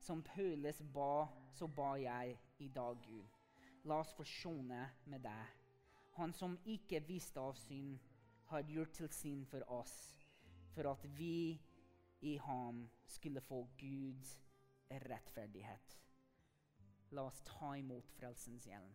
Som 0.00 0.22
Paulus 0.22 0.80
ba, 0.94 1.26
så 1.52 1.66
ba 1.66 1.96
jeg 2.00 2.38
i 2.58 2.68
dag, 2.68 2.98
Gud. 3.02 3.38
La 3.84 4.00
oss 4.00 4.14
forsone 4.16 4.82
med 5.06 5.24
deg 5.26 5.56
han 6.16 6.32
som 6.32 6.54
ikke 6.64 7.02
visste 7.04 7.40
av 7.40 7.56
synd, 7.60 7.98
har 8.48 8.64
gjort 8.70 8.94
til 8.96 9.08
synd 9.12 9.46
for 9.50 9.64
oss, 9.74 9.94
for 10.72 10.88
at 10.88 11.02
vi 11.18 11.58
i 12.24 12.36
ham 12.40 12.86
skulle 13.10 13.42
få 13.44 13.66
Guds 13.78 14.36
rettferdighet. 14.88 15.96
La 17.12 17.26
oss 17.28 17.42
ta 17.44 17.74
imot 17.76 18.08
frelsens 18.16 18.64
hjelm. 18.70 18.94